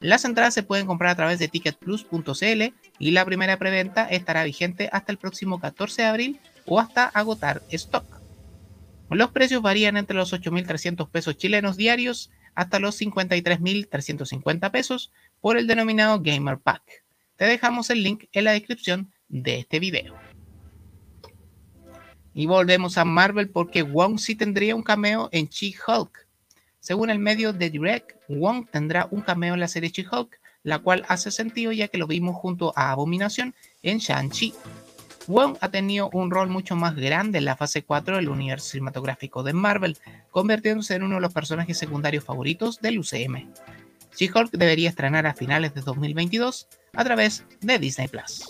Las 0.00 0.24
entradas 0.24 0.54
se 0.54 0.62
pueden 0.62 0.86
comprar 0.86 1.10
a 1.10 1.16
través 1.16 1.38
de 1.38 1.48
ticketplus.cl 1.48 2.72
y 2.98 3.10
la 3.10 3.24
primera 3.26 3.58
preventa 3.58 4.08
estará 4.08 4.44
vigente 4.44 4.88
hasta 4.90 5.12
el 5.12 5.18
próximo 5.18 5.60
14 5.60 6.02
de 6.02 6.08
abril 6.08 6.40
o 6.64 6.80
hasta 6.80 7.04
agotar 7.04 7.62
stock. 7.70 8.22
Los 9.10 9.30
precios 9.30 9.60
varían 9.60 9.96
entre 9.98 10.16
los 10.16 10.32
8.300 10.32 11.10
pesos 11.10 11.36
chilenos 11.36 11.76
diarios 11.76 12.30
hasta 12.58 12.80
los 12.80 13.00
53.350 13.00 14.70
pesos 14.72 15.12
por 15.40 15.56
el 15.56 15.68
denominado 15.68 16.20
Gamer 16.20 16.58
Pack. 16.58 17.04
Te 17.36 17.44
dejamos 17.44 17.88
el 17.88 18.02
link 18.02 18.24
en 18.32 18.42
la 18.42 18.50
descripción 18.50 19.12
de 19.28 19.60
este 19.60 19.78
video. 19.78 20.16
Y 22.34 22.46
volvemos 22.46 22.98
a 22.98 23.04
Marvel 23.04 23.48
porque 23.48 23.82
Wong 23.82 24.18
sí 24.18 24.34
tendría 24.34 24.74
un 24.74 24.82
cameo 24.82 25.28
en 25.30 25.46
She-Hulk. 25.46 26.26
Según 26.80 27.10
el 27.10 27.20
medio 27.20 27.52
de 27.52 27.70
Direct, 27.70 28.16
Wong 28.28 28.68
tendrá 28.68 29.06
un 29.12 29.20
cameo 29.20 29.54
en 29.54 29.60
la 29.60 29.68
serie 29.68 29.90
She-Hulk, 29.90 30.40
la 30.64 30.80
cual 30.80 31.04
hace 31.06 31.30
sentido 31.30 31.70
ya 31.70 31.86
que 31.86 31.98
lo 31.98 32.08
vimos 32.08 32.34
junto 32.34 32.72
a 32.74 32.90
Abominación 32.90 33.54
en 33.84 33.98
Shang-Chi. 33.98 34.52
Wong 35.28 35.58
ha 35.60 35.70
tenido 35.70 36.08
un 36.14 36.30
rol 36.30 36.48
mucho 36.48 36.74
más 36.74 36.96
grande 36.96 37.38
en 37.38 37.44
la 37.44 37.54
fase 37.54 37.84
4 37.84 38.16
del 38.16 38.30
universo 38.30 38.70
cinematográfico 38.70 39.42
de 39.42 39.52
Marvel, 39.52 39.98
convirtiéndose 40.30 40.94
en 40.94 41.02
uno 41.02 41.16
de 41.16 41.20
los 41.20 41.34
personajes 41.34 41.76
secundarios 41.76 42.24
favoritos 42.24 42.80
del 42.80 42.98
UCM. 42.98 43.52
She-Hulk 44.16 44.52
debería 44.52 44.88
estrenar 44.88 45.26
a 45.26 45.34
finales 45.34 45.74
de 45.74 45.82
2022 45.82 46.66
a 46.94 47.04
través 47.04 47.44
de 47.60 47.78
Disney 47.78 48.08
Plus. 48.08 48.48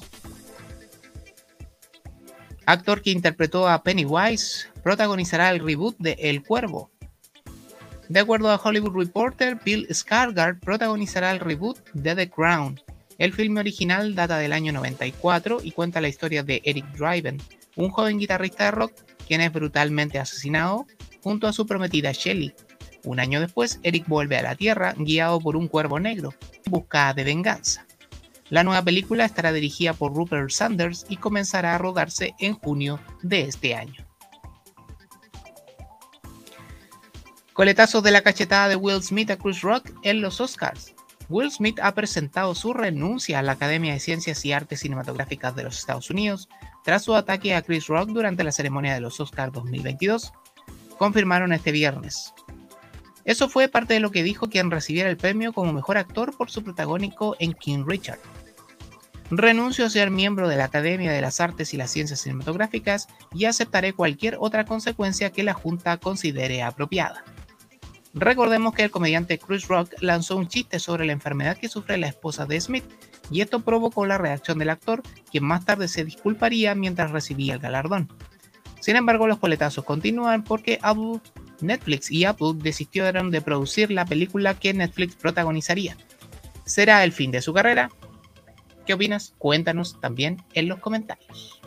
Actor 2.64 3.02
que 3.02 3.10
interpretó 3.10 3.68
a 3.68 3.82
Pennywise 3.82 4.68
protagonizará 4.82 5.50
el 5.50 5.58
reboot 5.58 5.96
de 5.98 6.12
El 6.20 6.44
Cuervo. 6.44 6.90
De 8.08 8.20
acuerdo 8.20 8.50
a 8.50 8.60
Hollywood 8.62 8.96
Reporter, 8.96 9.58
Bill 9.64 9.88
Skarsgård 9.88 10.60
protagonizará 10.60 11.32
el 11.32 11.40
reboot 11.40 11.78
de 11.92 12.14
The 12.14 12.30
Crown. 12.30 12.80
El 13.18 13.32
filme 13.32 13.58
original 13.58 14.14
data 14.14 14.38
del 14.38 14.52
año 14.52 14.72
94 14.72 15.58
y 15.64 15.72
cuenta 15.72 16.00
la 16.00 16.06
historia 16.06 16.44
de 16.44 16.62
Eric 16.64 16.86
Driven, 16.96 17.42
un 17.74 17.90
joven 17.90 18.16
guitarrista 18.20 18.66
de 18.66 18.70
rock 18.70 18.92
quien 19.26 19.40
es 19.40 19.52
brutalmente 19.52 20.20
asesinado 20.20 20.86
junto 21.20 21.48
a 21.48 21.52
su 21.52 21.66
prometida 21.66 22.12
Shelley. 22.12 22.54
Un 23.02 23.18
año 23.18 23.40
después, 23.40 23.80
Eric 23.82 24.06
vuelve 24.06 24.36
a 24.36 24.42
la 24.42 24.54
Tierra 24.54 24.94
guiado 24.96 25.40
por 25.40 25.56
un 25.56 25.66
cuervo 25.66 25.98
negro 25.98 26.32
en 26.64 26.70
busca 26.70 27.12
de 27.12 27.24
venganza. 27.24 27.86
La 28.50 28.62
nueva 28.62 28.82
película 28.82 29.24
estará 29.24 29.52
dirigida 29.52 29.94
por 29.94 30.14
Rupert 30.14 30.50
Sanders 30.50 31.04
y 31.08 31.16
comenzará 31.16 31.74
a 31.74 31.78
rodarse 31.78 32.34
en 32.38 32.54
junio 32.54 33.00
de 33.22 33.42
este 33.42 33.74
año. 33.74 34.06
Coletazos 37.52 38.04
de 38.04 38.12
la 38.12 38.22
cachetada 38.22 38.68
de 38.68 38.76
Will 38.76 39.02
Smith 39.02 39.32
a 39.32 39.36
Chris 39.36 39.60
Rock 39.62 39.90
en 40.04 40.20
los 40.20 40.40
Oscars. 40.40 40.94
Will 41.28 41.50
Smith 41.50 41.78
ha 41.82 41.92
presentado 41.92 42.54
su 42.54 42.72
renuncia 42.72 43.38
a 43.38 43.42
la 43.42 43.52
Academia 43.52 43.92
de 43.92 44.00
Ciencias 44.00 44.44
y 44.44 44.52
Artes 44.52 44.80
Cinematográficas 44.80 45.54
de 45.54 45.62
los 45.62 45.78
Estados 45.78 46.08
Unidos 46.08 46.48
tras 46.84 47.04
su 47.04 47.14
ataque 47.14 47.54
a 47.54 47.60
Chris 47.60 47.86
Rock 47.86 48.08
durante 48.08 48.44
la 48.44 48.52
ceremonia 48.52 48.94
de 48.94 49.00
los 49.00 49.20
Oscars 49.20 49.52
2022, 49.52 50.32
confirmaron 50.96 51.52
este 51.52 51.70
viernes. 51.70 52.32
Eso 53.26 53.50
fue 53.50 53.68
parte 53.68 53.92
de 53.92 54.00
lo 54.00 54.10
que 54.10 54.22
dijo 54.22 54.48
quien 54.48 54.70
recibiera 54.70 55.10
el 55.10 55.18
premio 55.18 55.52
como 55.52 55.74
mejor 55.74 55.98
actor 55.98 56.34
por 56.34 56.50
su 56.50 56.64
protagónico 56.64 57.36
en 57.38 57.52
King 57.52 57.84
Richard. 57.86 58.20
Renuncio 59.30 59.84
a 59.84 59.90
ser 59.90 60.10
miembro 60.10 60.48
de 60.48 60.56
la 60.56 60.64
Academia 60.64 61.12
de 61.12 61.20
las 61.20 61.42
Artes 61.42 61.74
y 61.74 61.76
las 61.76 61.90
Ciencias 61.90 62.22
Cinematográficas 62.22 63.08
y 63.34 63.44
aceptaré 63.44 63.92
cualquier 63.92 64.38
otra 64.40 64.64
consecuencia 64.64 65.30
que 65.30 65.42
la 65.42 65.52
Junta 65.52 65.98
considere 65.98 66.62
apropiada. 66.62 67.22
Recordemos 68.18 68.74
que 68.74 68.82
el 68.82 68.90
comediante 68.90 69.38
Chris 69.38 69.68
Rock 69.68 69.94
lanzó 70.00 70.36
un 70.36 70.48
chiste 70.48 70.80
sobre 70.80 71.06
la 71.06 71.12
enfermedad 71.12 71.56
que 71.56 71.68
sufre 71.68 71.98
la 71.98 72.08
esposa 72.08 72.46
de 72.46 72.60
Smith, 72.60 72.84
y 73.30 73.42
esto 73.42 73.60
provocó 73.60 74.06
la 74.06 74.18
reacción 74.18 74.58
del 74.58 74.70
actor, 74.70 75.02
quien 75.30 75.44
más 75.44 75.64
tarde 75.64 75.86
se 75.86 76.04
disculparía 76.04 76.74
mientras 76.74 77.12
recibía 77.12 77.54
el 77.54 77.60
galardón. 77.60 78.08
Sin 78.80 78.96
embargo, 78.96 79.28
los 79.28 79.38
coletazos 79.38 79.84
continúan 79.84 80.42
porque 80.42 80.80
Abu 80.82 81.20
Netflix 81.60 82.10
y 82.10 82.24
Apple 82.24 82.54
desistieron 82.56 83.30
de 83.30 83.40
producir 83.40 83.92
la 83.92 84.04
película 84.04 84.54
que 84.54 84.74
Netflix 84.74 85.14
protagonizaría. 85.14 85.96
¿Será 86.64 87.04
el 87.04 87.12
fin 87.12 87.30
de 87.30 87.40
su 87.40 87.54
carrera? 87.54 87.90
¿Qué 88.84 88.94
opinas? 88.94 89.34
Cuéntanos 89.38 90.00
también 90.00 90.42
en 90.54 90.66
los 90.68 90.80
comentarios. 90.80 91.60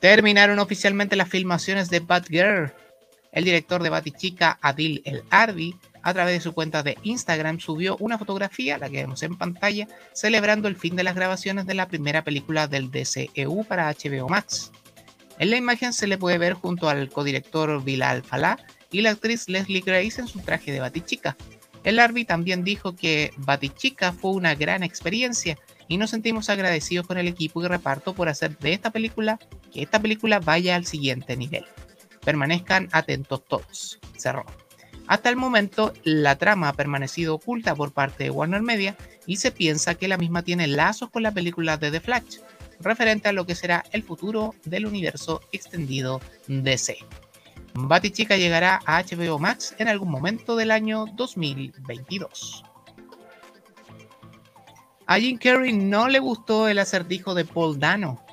Terminaron 0.00 0.58
oficialmente 0.60 1.16
las 1.16 1.28
filmaciones 1.28 1.88
de 1.90 2.00
Batgirl. 2.00 2.72
El 3.32 3.44
director 3.44 3.82
de 3.82 3.88
Batichica, 3.88 4.58
Adil 4.60 5.02
El 5.06 5.24
Ardi, 5.30 5.74
a 6.02 6.12
través 6.12 6.34
de 6.34 6.40
su 6.40 6.52
cuenta 6.52 6.82
de 6.82 6.98
Instagram, 7.02 7.60
subió 7.60 7.96
una 7.98 8.18
fotografía, 8.18 8.76
la 8.76 8.90
que 8.90 8.98
vemos 8.98 9.22
en 9.22 9.36
pantalla, 9.36 9.88
celebrando 10.12 10.68
el 10.68 10.76
fin 10.76 10.96
de 10.96 11.02
las 11.02 11.14
grabaciones 11.14 11.66
de 11.66 11.74
la 11.74 11.88
primera 11.88 12.22
película 12.22 12.66
del 12.66 12.90
DCEU 12.90 13.64
para 13.64 13.90
HBO 13.90 14.28
Max. 14.28 14.70
En 15.38 15.50
la 15.50 15.56
imagen 15.56 15.94
se 15.94 16.06
le 16.06 16.18
puede 16.18 16.38
ver 16.38 16.52
junto 16.52 16.88
al 16.88 17.08
codirector 17.08 17.82
Bilal 17.82 18.22
Falá 18.22 18.58
y 18.90 19.00
la 19.00 19.10
actriz 19.10 19.48
Leslie 19.48 19.80
Grace 19.80 20.20
en 20.20 20.28
su 20.28 20.40
traje 20.40 20.70
de 20.70 20.80
Batichica. 20.80 21.36
El 21.84 21.98
Arby 21.98 22.24
también 22.24 22.62
dijo 22.62 22.94
que 22.94 23.32
Batichica 23.38 24.12
fue 24.12 24.32
una 24.32 24.54
gran 24.54 24.82
experiencia 24.82 25.58
y 25.88 25.96
nos 25.96 26.10
sentimos 26.10 26.48
agradecidos 26.48 27.06
con 27.06 27.18
el 27.18 27.28
equipo 27.28 27.62
y 27.62 27.66
reparto 27.66 28.14
por 28.14 28.28
hacer 28.28 28.58
de 28.58 28.72
esta 28.72 28.90
película 28.90 29.38
que 29.72 29.82
esta 29.82 30.00
película 30.00 30.38
vaya 30.38 30.76
al 30.76 30.84
siguiente 30.84 31.36
nivel. 31.36 31.64
Permanezcan 32.24 32.88
atentos 32.92 33.44
todos. 33.44 33.98
Cerró. 34.16 34.44
Hasta 35.06 35.28
el 35.28 35.36
momento, 35.36 35.92
la 36.04 36.36
trama 36.36 36.68
ha 36.68 36.72
permanecido 36.72 37.34
oculta 37.34 37.74
por 37.74 37.92
parte 37.92 38.24
de 38.24 38.30
Warner 38.30 38.62
Media 38.62 38.96
y 39.26 39.36
se 39.36 39.50
piensa 39.50 39.94
que 39.94 40.08
la 40.08 40.16
misma 40.16 40.42
tiene 40.42 40.66
lazos 40.66 41.10
con 41.10 41.22
la 41.22 41.32
película 41.32 41.76
de 41.76 41.90
The 41.90 42.00
Flash, 42.00 42.38
referente 42.80 43.28
a 43.28 43.32
lo 43.32 43.44
que 43.44 43.54
será 43.54 43.84
el 43.92 44.02
futuro 44.02 44.54
del 44.64 44.86
universo 44.86 45.40
extendido 45.52 46.20
DC. 46.46 46.98
Batichica 47.74 48.36
llegará 48.36 48.80
a 48.84 49.02
HBO 49.02 49.38
Max 49.38 49.74
en 49.78 49.88
algún 49.88 50.10
momento 50.10 50.56
del 50.56 50.70
año 50.70 51.06
2022. 51.14 52.64
A 55.06 55.18
Jim 55.18 55.38
Carrey 55.38 55.72
no 55.72 56.08
le 56.08 56.18
gustó 56.20 56.68
el 56.68 56.78
acertijo 56.78 57.34
de 57.34 57.44
Paul 57.44 57.78
Dano. 57.78 58.24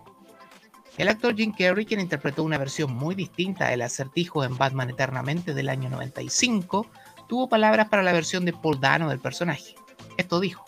El 1.00 1.08
actor 1.08 1.36
Jim 1.36 1.52
Carrey, 1.58 1.86
quien 1.86 2.00
interpretó 2.00 2.44
una 2.44 2.60
versión 2.60 2.94
muy 2.94 3.16
distinta 3.16 3.70
del 3.70 3.82
acertijo 3.82 4.44
en 4.44 4.56
Batman 4.56 4.92
Eternamente 4.92 5.56
del 5.56 5.70
año 5.70 5.90
95, 5.90 6.86
tuvo 7.28 7.50
palabras 7.50 7.90
para 7.90 8.04
la 8.04 8.14
versión 8.14 8.46
de 8.46 8.54
Paul 8.54 8.80
Dano 8.80 9.10
del 9.10 9.20
personaje. 9.20 9.74
Esto 10.18 10.40
dijo: 10.40 10.64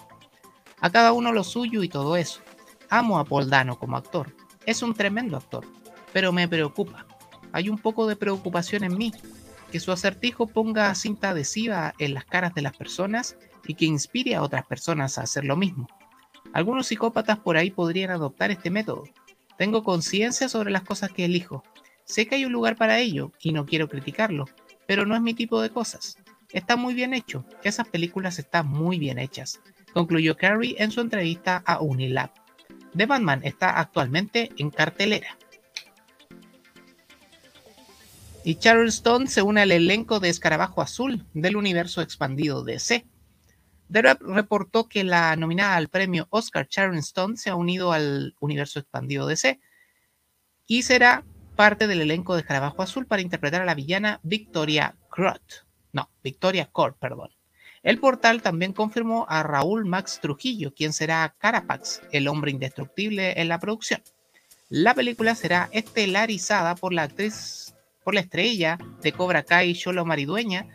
A 0.80 0.90
cada 0.90 1.14
uno 1.14 1.32
lo 1.32 1.44
suyo 1.44 1.84
y 1.84 1.90
todo 1.90 2.18
eso. 2.18 2.42
Amo 2.90 3.20
a 3.20 3.26
Paul 3.26 3.50
Dano 3.50 3.78
como 3.78 3.96
actor. 3.98 4.36
Es 4.66 4.82
un 4.82 4.96
tremendo 4.96 5.38
actor, 5.38 5.66
pero 6.12 6.32
me 6.32 6.48
preocupa 6.48 7.06
hay 7.52 7.70
un 7.70 7.78
poco 7.78 8.08
de 8.08 8.16
preocupación 8.16 8.84
en 8.84 8.98
mí, 8.98 9.12
que 9.72 9.80
su 9.80 9.92
acertijo 9.92 10.48
ponga 10.48 10.94
cinta 10.96 11.30
adhesiva 11.30 11.94
en 11.98 12.14
las 12.14 12.26
caras 12.26 12.54
de 12.54 12.62
las 12.62 12.76
personas 12.76 13.38
y 13.66 13.76
que 13.76 13.86
inspire 13.86 14.36
a 14.36 14.42
otras 14.42 14.66
personas 14.66 15.18
a 15.18 15.24
hacer 15.24 15.46
lo 15.46 15.56
mismo. 15.56 15.88
Algunos 16.54 16.88
psicópatas 16.88 17.40
por 17.40 17.56
ahí 17.56 17.72
podrían 17.72 18.12
adoptar 18.12 18.52
este 18.52 18.70
método. 18.70 19.04
Tengo 19.62 19.84
conciencia 19.84 20.50
sobre 20.50 20.72
las 20.72 20.82
cosas 20.82 21.12
que 21.12 21.24
elijo. 21.24 21.64
Sé 22.04 22.26
que 22.26 22.34
hay 22.34 22.46
un 22.46 22.52
lugar 22.52 22.76
para 22.78 22.98
ello 22.98 23.32
y 23.40 23.52
no 23.52 23.68
quiero 23.68 23.88
criticarlo, 23.88 24.46
pero 24.88 25.06
no 25.06 25.16
es 25.16 25.22
mi 25.22 25.36
tipo 25.36 25.62
de 25.62 25.70
cosas. 25.70 26.18
Está 26.50 26.78
muy 26.78 26.96
bien 26.96 27.14
hecho, 27.14 27.46
esas 27.62 27.88
películas 27.88 28.40
están 28.40 28.68
muy 28.68 28.98
bien 28.98 29.20
hechas, 29.20 29.62
concluyó 29.94 30.36
Carrie 30.36 30.78
en 30.80 30.90
su 30.90 31.00
entrevista 31.00 31.62
a 31.64 31.80
Unilab. 31.80 32.32
The 32.98 33.06
Batman 33.06 33.42
está 33.44 33.80
actualmente 33.80 34.50
en 34.58 34.72
cartelera. 34.72 35.38
Y 38.44 38.56
Charleston 38.56 39.28
se 39.28 39.44
une 39.44 39.62
al 39.62 39.72
elenco 39.72 40.20
de 40.20 40.30
Escarabajo 40.30 40.82
Azul 40.82 41.24
del 41.36 41.56
universo 41.56 42.02
expandido 42.02 42.64
DC. 42.64 43.06
The 43.92 44.02
reportó 44.20 44.88
que 44.88 45.04
la 45.04 45.36
nominada 45.36 45.76
al 45.76 45.90
premio 45.90 46.28
Oscar 46.30 46.68
Charleston 46.68 47.36
se 47.38 47.50
ha 47.50 47.56
unido 47.56 47.92
al 47.92 48.36
universo 48.40 48.80
expandido 48.80 49.28
DC 49.28 49.60
y 50.68 50.84
será 50.84 51.26
parte 51.58 51.88
del 51.88 52.02
elenco 52.02 52.34
de 52.34 52.42
Escarabajo 52.42 52.82
Azul 52.82 53.06
para 53.06 53.22
interpretar 53.22 53.62
a 53.62 53.66
la 53.66 53.76
villana 53.76 54.20
Victoria 54.24 54.96
Crot. 55.10 55.66
No, 55.92 56.10
Victoria 56.24 56.70
Cord, 56.72 56.96
perdón. 56.96 57.32
El 57.84 58.00
portal 58.00 58.42
también 58.42 58.74
confirmó 58.74 59.26
a 59.28 59.44
Raúl 59.44 59.86
Max 59.86 60.20
Trujillo, 60.22 60.74
quien 60.74 60.94
será 60.94 61.36
Carapax, 61.38 62.02
el 62.12 62.28
hombre 62.28 62.52
indestructible 62.52 63.42
en 63.42 63.50
la 63.50 63.60
producción. 63.60 64.02
La 64.70 64.94
película 64.94 65.36
será 65.36 65.68
estelarizada 65.74 66.76
por 66.76 66.94
la 66.94 67.04
actriz 67.04 67.76
por 68.04 68.14
la 68.14 68.22
estrella 68.22 68.78
de 69.02 69.12
Cobra 69.12 69.44
Kai, 69.44 69.74
Yolo 69.74 70.06
Maridueña, 70.06 70.68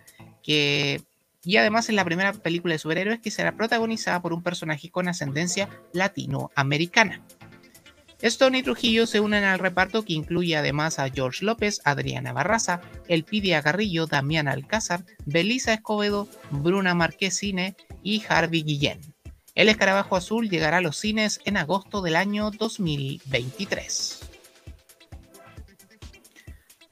que 0.42 1.00
y 1.46 1.56
además 1.58 1.88
es 1.88 1.94
la 1.94 2.04
primera 2.04 2.32
película 2.32 2.74
de 2.74 2.78
superhéroes 2.80 3.20
que 3.20 3.30
será 3.30 3.56
protagonizada 3.56 4.20
por 4.20 4.32
un 4.32 4.42
personaje 4.42 4.90
con 4.90 5.08
ascendencia 5.08 5.70
latinoamericana. 5.92 7.22
Stone 8.20 8.62
Trujillo 8.62 9.06
se 9.06 9.20
unen 9.20 9.44
al 9.44 9.60
reparto 9.60 10.04
que 10.04 10.14
incluye 10.14 10.56
además 10.56 10.98
a 10.98 11.08
George 11.08 11.44
López, 11.44 11.80
Adriana 11.84 12.32
Barraza, 12.32 12.80
Elpidia 13.08 13.60
Garrillo, 13.60 14.06
Damián 14.06 14.48
Alcázar, 14.48 15.04
Belisa 15.24 15.74
Escobedo, 15.74 16.26
Bruna 16.50 16.94
Marquesine 16.94 17.76
y 18.02 18.24
Harvey 18.28 18.62
Guillén. 18.62 19.00
El 19.54 19.68
Escarabajo 19.68 20.16
Azul 20.16 20.50
llegará 20.50 20.78
a 20.78 20.82
los 20.82 20.96
cines 20.96 21.40
en 21.44 21.58
agosto 21.58 22.02
del 22.02 22.16
año 22.16 22.50
2023. 22.50 24.30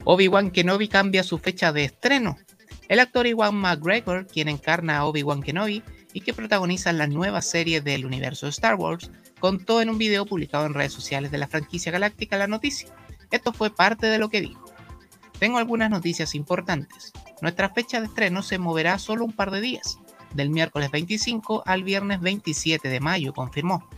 Obi-Wan 0.05 0.51
Kenobi 0.51 0.89
cambia 0.89 1.23
su 1.23 1.39
fecha 1.39 1.73
de 1.73 1.85
estreno. 1.85 2.37
El 2.89 3.01
actor 3.01 3.27
Iwan 3.27 3.55
McGregor, 3.55 4.27
quien 4.27 4.49
encarna 4.49 4.99
a 4.99 5.07
Obi-Wan 5.07 5.43
Kenobi 5.43 5.83
y 6.13 6.21
que 6.21 6.35
protagoniza 6.35 6.93
la 6.93 7.07
nueva 7.07 7.41
serie 7.41 7.81
del 7.81 8.05
universo 8.05 8.47
Star 8.49 8.75
Wars, 8.75 9.11
contó 9.41 9.81
en 9.81 9.89
un 9.89 9.97
video 9.97 10.27
publicado 10.27 10.67
en 10.67 10.75
redes 10.75 10.93
sociales 10.93 11.31
de 11.31 11.39
la 11.39 11.49
franquicia 11.49 11.91
galáctica 11.91 12.37
la 12.37 12.47
noticia. 12.47 12.91
Esto 13.31 13.53
fue 13.53 13.75
parte 13.75 14.07
de 14.07 14.19
lo 14.19 14.29
que 14.29 14.43
dijo. 14.43 14.65
Tengo 15.39 15.59
algunas 15.59 15.91
noticias 15.91 16.35
importantes. 16.35 17.13
Nuestra 17.41 17.71
fecha 17.71 18.01
de 18.01 18.07
estreno 18.07 18.43
se 18.43 18.59
moverá 18.59 18.99
solo 18.99 19.25
un 19.25 19.33
par 19.33 19.51
de 19.51 19.63
días, 19.63 19.99
del 20.35 20.51
miércoles 20.51 20.91
25 20.91 21.63
al 21.65 21.85
viernes 21.85 22.21
27 22.21 22.89
de 22.89 23.01
mayo, 23.01 23.33
confirmó. 23.33 23.89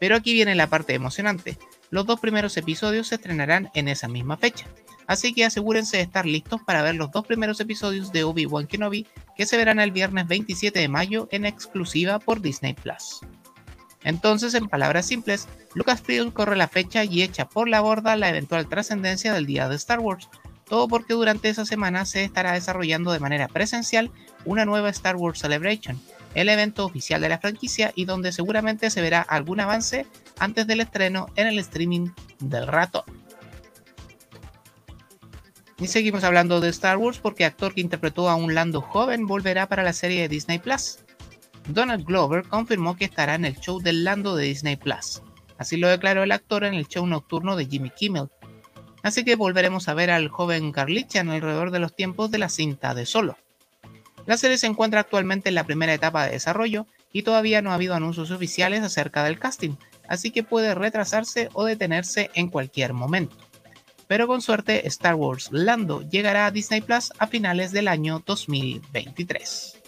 Pero 0.00 0.16
aquí 0.16 0.32
viene 0.32 0.54
la 0.54 0.68
parte 0.68 0.94
emocionante. 0.94 1.58
Los 1.90 2.06
dos 2.06 2.18
primeros 2.18 2.56
episodios 2.56 3.08
se 3.08 3.16
estrenarán 3.16 3.70
en 3.74 3.88
esa 3.88 4.08
misma 4.08 4.36
fecha 4.36 4.66
así 5.06 5.32
que 5.32 5.44
asegúrense 5.44 5.96
de 5.96 6.02
estar 6.02 6.26
listos 6.26 6.60
para 6.62 6.82
ver 6.82 6.94
los 6.94 7.10
dos 7.10 7.26
primeros 7.26 7.60
episodios 7.60 8.12
de 8.12 8.24
Obi-Wan 8.24 8.66
Kenobi 8.66 9.06
que 9.36 9.46
se 9.46 9.56
verán 9.56 9.80
el 9.80 9.90
viernes 9.90 10.26
27 10.26 10.78
de 10.78 10.88
mayo 10.88 11.28
en 11.30 11.44
exclusiva 11.44 12.18
por 12.18 12.40
Disney 12.40 12.74
Plus. 12.74 13.20
Entonces, 14.02 14.54
en 14.54 14.68
palabras 14.68 15.06
simples, 15.06 15.48
Lucasfilm 15.74 16.30
corre 16.30 16.56
la 16.56 16.68
fecha 16.68 17.04
y 17.04 17.22
echa 17.22 17.48
por 17.48 17.68
la 17.68 17.80
borda 17.80 18.16
la 18.16 18.28
eventual 18.28 18.68
trascendencia 18.68 19.32
del 19.32 19.46
día 19.46 19.68
de 19.68 19.74
Star 19.76 19.98
Wars, 19.98 20.28
todo 20.68 20.86
porque 20.88 21.14
durante 21.14 21.48
esa 21.48 21.64
semana 21.64 22.04
se 22.04 22.24
estará 22.24 22.52
desarrollando 22.52 23.12
de 23.12 23.20
manera 23.20 23.48
presencial 23.48 24.10
una 24.44 24.64
nueva 24.64 24.90
Star 24.90 25.16
Wars 25.16 25.40
Celebration, 25.40 26.00
el 26.34 26.48
evento 26.48 26.84
oficial 26.84 27.20
de 27.20 27.28
la 27.28 27.38
franquicia 27.38 27.92
y 27.94 28.04
donde 28.04 28.30
seguramente 28.30 28.90
se 28.90 29.00
verá 29.00 29.22
algún 29.22 29.58
avance 29.58 30.06
antes 30.38 30.66
del 30.66 30.80
estreno 30.80 31.26
en 31.34 31.46
el 31.48 31.58
streaming 31.58 32.10
del 32.38 32.66
rato. 32.66 33.04
Y 35.78 35.88
seguimos 35.88 36.24
hablando 36.24 36.60
de 36.60 36.70
Star 36.70 36.96
Wars 36.96 37.18
porque 37.18 37.44
actor 37.44 37.74
que 37.74 37.82
interpretó 37.82 38.30
a 38.30 38.34
un 38.34 38.54
Lando 38.54 38.80
joven 38.80 39.26
volverá 39.26 39.68
para 39.68 39.82
la 39.82 39.92
serie 39.92 40.22
de 40.22 40.28
Disney 40.28 40.58
Plus. 40.58 41.00
Donald 41.68 42.06
Glover 42.06 42.44
confirmó 42.44 42.96
que 42.96 43.04
estará 43.04 43.34
en 43.34 43.44
el 43.44 43.56
show 43.56 43.80
del 43.80 44.02
Lando 44.02 44.36
de 44.36 44.44
Disney 44.44 44.76
Plus. 44.76 45.22
Así 45.58 45.76
lo 45.76 45.88
declaró 45.88 46.22
el 46.22 46.32
actor 46.32 46.64
en 46.64 46.72
el 46.72 46.88
show 46.88 47.06
nocturno 47.06 47.56
de 47.56 47.66
Jimmy 47.66 47.90
Kimmel. 47.90 48.30
Así 49.02 49.22
que 49.22 49.36
volveremos 49.36 49.88
a 49.88 49.94
ver 49.94 50.10
al 50.10 50.28
joven 50.28 50.72
Carlichan 50.72 51.28
alrededor 51.28 51.70
de 51.70 51.78
los 51.78 51.94
tiempos 51.94 52.30
de 52.30 52.38
la 52.38 52.48
cinta 52.48 52.94
de 52.94 53.04
Solo. 53.04 53.36
La 54.24 54.38
serie 54.38 54.56
se 54.56 54.66
encuentra 54.66 55.00
actualmente 55.00 55.50
en 55.50 55.54
la 55.54 55.64
primera 55.64 55.92
etapa 55.92 56.24
de 56.24 56.32
desarrollo 56.32 56.86
y 57.12 57.22
todavía 57.22 57.60
no 57.60 57.70
ha 57.70 57.74
habido 57.74 57.94
anuncios 57.94 58.30
oficiales 58.30 58.82
acerca 58.82 59.24
del 59.24 59.38
casting, 59.38 59.76
así 60.08 60.30
que 60.30 60.42
puede 60.42 60.74
retrasarse 60.74 61.50
o 61.52 61.64
detenerse 61.64 62.30
en 62.34 62.48
cualquier 62.48 62.94
momento 62.94 63.45
pero 64.08 64.26
con 64.26 64.42
suerte 64.42 64.86
Star 64.88 65.14
Wars 65.14 65.48
Lando 65.52 66.02
llegará 66.08 66.46
a 66.46 66.50
Disney 66.50 66.80
Plus 66.80 67.12
a 67.18 67.26
finales 67.26 67.72
del 67.72 67.88
año 67.88 68.22
2023. 68.24 69.82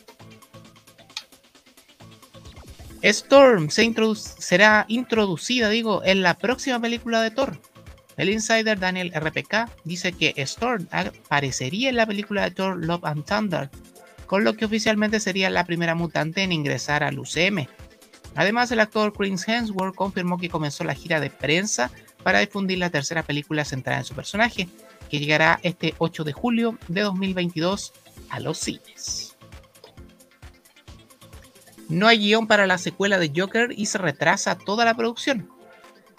Storm 3.02 3.70
será 3.70 4.85
introducida, 4.88 5.68
digo, 5.68 6.02
en 6.04 6.22
la 6.22 6.35
próxima 6.35 6.81
película 6.81 7.22
de 7.22 7.31
Thor. 7.31 7.61
El 8.16 8.31
insider 8.31 8.81
Daniel 8.81 9.12
RPK 9.14 9.70
dice 9.85 10.12
que 10.12 10.35
Storm 10.38 10.88
aparecería 10.90 11.90
en 11.90 11.96
la 11.96 12.07
película 12.07 12.42
de 12.42 12.50
Thor 12.50 12.85
Love 12.85 13.04
and 13.04 13.24
Thunder, 13.24 13.70
con 14.26 14.42
lo 14.42 14.54
que 14.54 14.64
oficialmente 14.64 15.20
sería 15.20 15.48
la 15.48 15.64
primera 15.64 15.94
mutante 15.94 16.42
en 16.42 16.50
ingresar 16.50 17.04
al 17.04 17.20
UCM. 17.20 17.68
Además, 18.35 18.72
el 18.72 18.81
actor 18.81 19.12
Chris 19.12 19.46
Hemsworth 19.46 19.94
confirmó 19.94 20.37
que 20.37 20.50
comenzó 20.50 20.83
la 20.83 20.94
gira 20.94 21.20
de 21.20 21.31
prensa 21.31 21.92
para 22.28 22.40
difundir 22.40 22.76
la 22.76 22.90
tercera 22.90 23.22
película 23.22 23.64
centrada 23.64 24.00
en 24.00 24.04
su 24.04 24.14
personaje, 24.14 24.68
que 25.08 25.18
llegará 25.18 25.60
este 25.62 25.94
8 25.96 26.24
de 26.24 26.34
julio 26.34 26.76
de 26.86 27.00
2022 27.00 27.94
a 28.28 28.38
los 28.38 28.58
cines. 28.58 29.34
No 31.88 32.06
hay 32.06 32.18
guion 32.18 32.46
para 32.46 32.66
la 32.66 32.76
secuela 32.76 33.18
de 33.18 33.32
Joker 33.34 33.72
y 33.74 33.86
se 33.86 33.96
retrasa 33.96 34.58
toda 34.58 34.84
la 34.84 34.92
producción. 34.92 35.48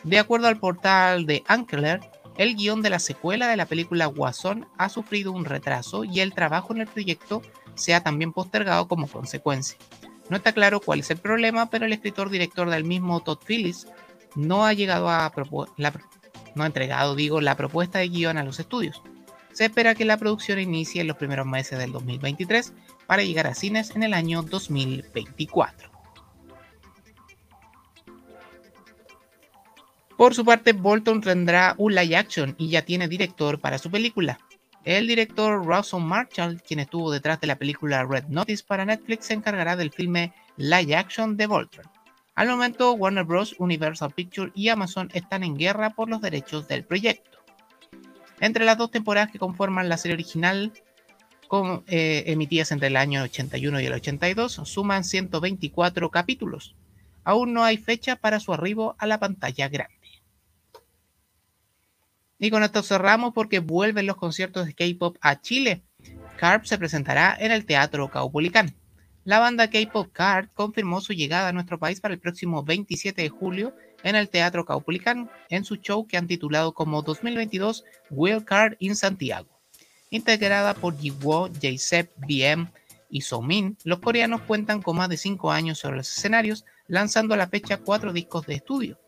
De 0.03 0.17
acuerdo 0.17 0.47
al 0.47 0.57
portal 0.57 1.27
de 1.27 1.43
Ankler, 1.45 1.99
el 2.39 2.55
guion 2.55 2.81
de 2.81 2.89
la 2.89 2.97
secuela 2.97 3.47
de 3.47 3.57
la 3.57 3.67
película 3.67 4.07
Guasón 4.07 4.67
ha 4.79 4.89
sufrido 4.89 5.31
un 5.31 5.45
retraso 5.45 6.05
y 6.05 6.21
el 6.21 6.33
trabajo 6.33 6.73
en 6.73 6.81
el 6.81 6.87
proyecto 6.87 7.43
sea 7.75 8.01
también 8.01 8.33
postergado 8.33 8.87
como 8.87 9.07
consecuencia. 9.07 9.77
No 10.27 10.37
está 10.37 10.53
claro 10.53 10.79
cuál 10.79 11.01
es 11.01 11.11
el 11.11 11.17
problema, 11.17 11.69
pero 11.69 11.85
el 11.85 11.93
escritor 11.93 12.31
director 12.31 12.71
del 12.71 12.83
mismo 12.83 13.19
Todd 13.19 13.37
Phillips 13.45 13.85
no 14.35 14.65
ha 14.65 14.73
llegado 14.73 15.09
a 15.09 15.31
no 16.55 16.63
ha 16.63 16.67
entregado, 16.67 17.15
digo, 17.15 17.41
la 17.41 17.55
propuesta 17.55 17.99
de 17.99 18.09
guion 18.09 18.37
a 18.37 18.43
los 18.43 18.59
estudios. 18.59 19.01
Se 19.53 19.65
espera 19.65 19.95
que 19.95 20.05
la 20.05 20.17
producción 20.17 20.59
inicie 20.59 21.01
en 21.01 21.07
los 21.07 21.17
primeros 21.17 21.45
meses 21.45 21.79
del 21.79 21.91
2023 21.91 22.73
para 23.07 23.23
llegar 23.23 23.47
a 23.47 23.55
cines 23.55 23.95
en 23.95 24.03
el 24.03 24.13
año 24.13 24.43
2024. 24.43 25.89
Por 30.17 30.35
su 30.35 30.43
parte, 30.43 30.73
Bolton 30.73 31.21
tendrá 31.21 31.75
un 31.77 31.95
live 31.95 32.17
action 32.17 32.55
y 32.57 32.69
ya 32.69 32.81
tiene 32.81 33.07
director 33.07 33.59
para 33.59 33.77
su 33.77 33.89
película. 33.89 34.37
El 34.83 35.07
director 35.07 35.65
Rawson 35.65 36.05
Marshall, 36.05 36.61
quien 36.61 36.81
estuvo 36.81 37.11
detrás 37.11 37.39
de 37.39 37.47
la 37.47 37.57
película 37.57 38.03
Red 38.03 38.25
Notice 38.25 38.63
para 38.65 38.85
Netflix, 38.85 39.27
se 39.27 39.33
encargará 39.33 39.75
del 39.75 39.91
filme 39.91 40.33
live 40.57 40.95
action 40.95 41.37
de 41.37 41.47
Voltron. 41.47 41.85
Al 42.39 42.47
momento, 42.47 42.93
Warner 42.93 43.25
Bros., 43.25 43.53
Universal 43.57 44.11
Pictures 44.11 44.53
y 44.55 44.69
Amazon 44.69 45.09
están 45.13 45.43
en 45.43 45.57
guerra 45.57 45.89
por 45.89 46.07
los 46.07 46.21
derechos 46.21 46.69
del 46.69 46.85
proyecto. 46.85 47.37
Entre 48.39 48.63
las 48.63 48.77
dos 48.77 48.91
temporadas 48.91 49.29
que 49.29 49.39
conforman 49.39 49.89
la 49.89 49.97
serie 49.97 50.13
original, 50.13 50.71
eh, 51.87 52.23
emitidas 52.27 52.71
entre 52.71 52.87
el 52.87 52.95
año 52.95 53.23
81 53.23 53.81
y 53.81 53.85
el 53.87 53.91
82, 53.91 54.61
suman 54.63 55.03
124 55.03 56.11
capítulos. 56.11 56.77
Aún 57.25 57.51
no 57.51 57.65
hay 57.65 57.75
fecha 57.75 58.15
para 58.15 58.39
su 58.39 58.53
arribo 58.53 58.95
a 58.99 59.05
la 59.05 59.19
pantalla 59.19 59.67
grande. 59.67 59.97
Y 62.39 62.51
con 62.51 62.63
esto 62.63 62.83
cerramos 62.83 63.33
porque 63.33 63.59
vuelven 63.59 64.07
los 64.07 64.15
conciertos 64.15 64.65
de 64.65 64.73
K-pop 64.75 65.17
a 65.19 65.41
Chile. 65.41 65.83
Carp 66.37 66.63
se 66.63 66.77
presentará 66.77 67.35
en 67.37 67.51
el 67.51 67.65
Teatro 67.65 68.07
Caupolicán. 68.07 68.78
La 69.29 69.37
banda 69.37 69.69
K-pop 69.69 70.11
Card 70.11 70.49
confirmó 70.55 71.01
su 71.01 71.13
llegada 71.13 71.49
a 71.49 71.53
nuestro 71.53 71.77
país 71.77 72.01
para 72.01 72.15
el 72.15 72.19
próximo 72.19 72.63
27 72.63 73.21
de 73.21 73.29
julio 73.29 73.75
en 74.01 74.15
el 74.15 74.27
Teatro 74.27 74.65
Caupolicán 74.65 75.29
en 75.49 75.63
su 75.65 75.75
show 75.75 76.07
que 76.07 76.17
han 76.17 76.25
titulado 76.25 76.73
como 76.73 77.03
2022 77.03 77.83
Will 78.09 78.43
Card 78.43 78.73
in 78.79 78.95
Santiago. 78.95 79.47
Integrada 80.09 80.73
por 80.73 80.97
Jiwoo, 80.97 81.47
J-Sep, 81.49 82.11
BM 82.27 82.71
y 83.11 83.21
Somin, 83.21 83.77
los 83.83 83.99
coreanos 83.99 84.41
cuentan 84.41 84.81
con 84.81 84.97
más 84.97 85.09
de 85.09 85.17
5 85.17 85.51
años 85.51 85.77
sobre 85.77 85.97
los 85.97 86.09
escenarios, 86.09 86.65
lanzando 86.87 87.35
a 87.35 87.37
la 87.37 87.49
fecha 87.49 87.77
4 87.77 88.11
discos 88.11 88.47
de 88.47 88.55
estudio. 88.55 88.99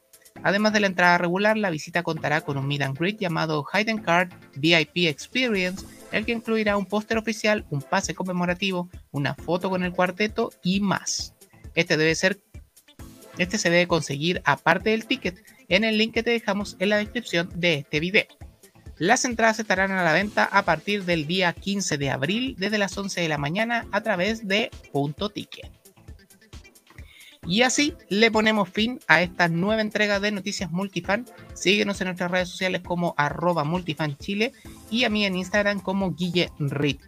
Además 0.44 0.74
de 0.74 0.82
la 0.82 0.88
entrada 0.88 1.18
regular, 1.18 1.58
la 1.58 1.72
visita 1.72 2.04
contará 2.04 2.42
con 2.42 2.60
un 2.60 2.68
meet 2.68 2.84
and 2.84 2.96
greet 2.96 3.18
llamado 3.20 3.66
Hidden 3.74 4.04
Card 4.04 4.30
VIP 4.56 5.08
Experience, 5.08 5.84
el 6.12 6.26
que 6.26 6.32
incluirá 6.32 6.78
un 6.78 6.86
póster 6.86 7.18
oficial, 7.18 7.66
un 7.70 7.82
pase 7.82 8.14
conmemorativo, 8.14 8.90
una 9.12 9.36
foto 9.36 9.70
con 9.70 9.84
el 9.84 9.94
cuarteto 9.94 10.52
y 10.64 10.80
más. 10.80 11.34
Este 11.76 11.98
debe 11.98 12.16
ser 12.16 12.40
este 13.38 13.58
se 13.58 13.70
debe 13.70 13.88
conseguir 13.88 14.42
aparte 14.46 14.90
del 14.90 15.06
ticket 15.06 15.44
en 15.70 15.84
el 15.84 15.98
link 15.98 16.14
que 16.14 16.24
te 16.24 16.32
dejamos 16.32 16.76
en 16.80 16.90
la 16.90 16.98
descripción 16.98 17.50
de 17.56 17.76
este 17.76 18.00
video. 18.00 18.26
Las 18.98 19.26
entradas 19.26 19.60
estarán 19.60 19.92
a 19.92 20.04
la 20.04 20.14
venta 20.14 20.44
a 20.44 20.64
partir 20.64 21.06
del 21.06 21.26
día 21.26 21.54
15 21.54 21.98
de 21.98 22.10
abril 22.12 22.56
desde 22.60 22.78
las 22.78 22.96
11 22.96 23.22
de 23.22 23.30
la 23.30 23.38
mañana 23.38 23.88
a 23.92 24.02
través 24.02 24.48
de 24.48 24.70
Punto 24.92 25.30
Ticket. 25.30 25.81
Y 27.48 27.64
así 27.64 27.96
le 28.10 28.30
ponemos 28.30 28.70
fin 28.70 29.00
a 29.08 29.22
esta 29.22 29.48
nueva 29.48 29.82
entrega 29.82 30.20
de 30.20 30.32
Noticias 30.32 30.72
Multifan. 30.72 31.26
Síguenos 31.54 32.00
en 32.00 32.06
nuestras 32.06 32.30
redes 32.30 32.50
sociales 32.50 32.82
como 32.82 33.16
arroba 33.18 33.64
multifanchile 33.64 34.54
y 34.92 35.06
a 35.06 35.10
mí 35.10 35.26
en 35.26 35.36
Instagram 35.36 35.80
como 35.80 36.14
Guille 36.14 36.52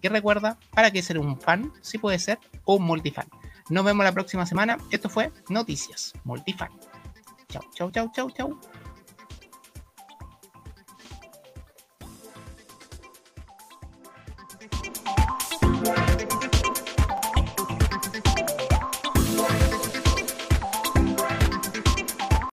Y 0.01 0.07
recuerda, 0.07 0.57
para 0.71 0.89
que 0.91 1.03
ser 1.03 1.19
un 1.19 1.39
fan, 1.39 1.71
si 1.81 1.99
puede 1.99 2.17
ser 2.17 2.39
un 2.65 2.83
multifan. 2.83 3.27
Nos 3.69 3.85
vemos 3.85 4.03
la 4.03 4.11
próxima 4.11 4.45
semana. 4.45 4.77
Esto 4.91 5.07
fue 5.07 5.31
Noticias 5.49 6.13
Multifan. 6.23 6.69
Chau, 7.49 7.63
chau, 7.75 7.91
chau, 7.91 8.11
chau, 8.13 8.31
chau. 8.31 8.59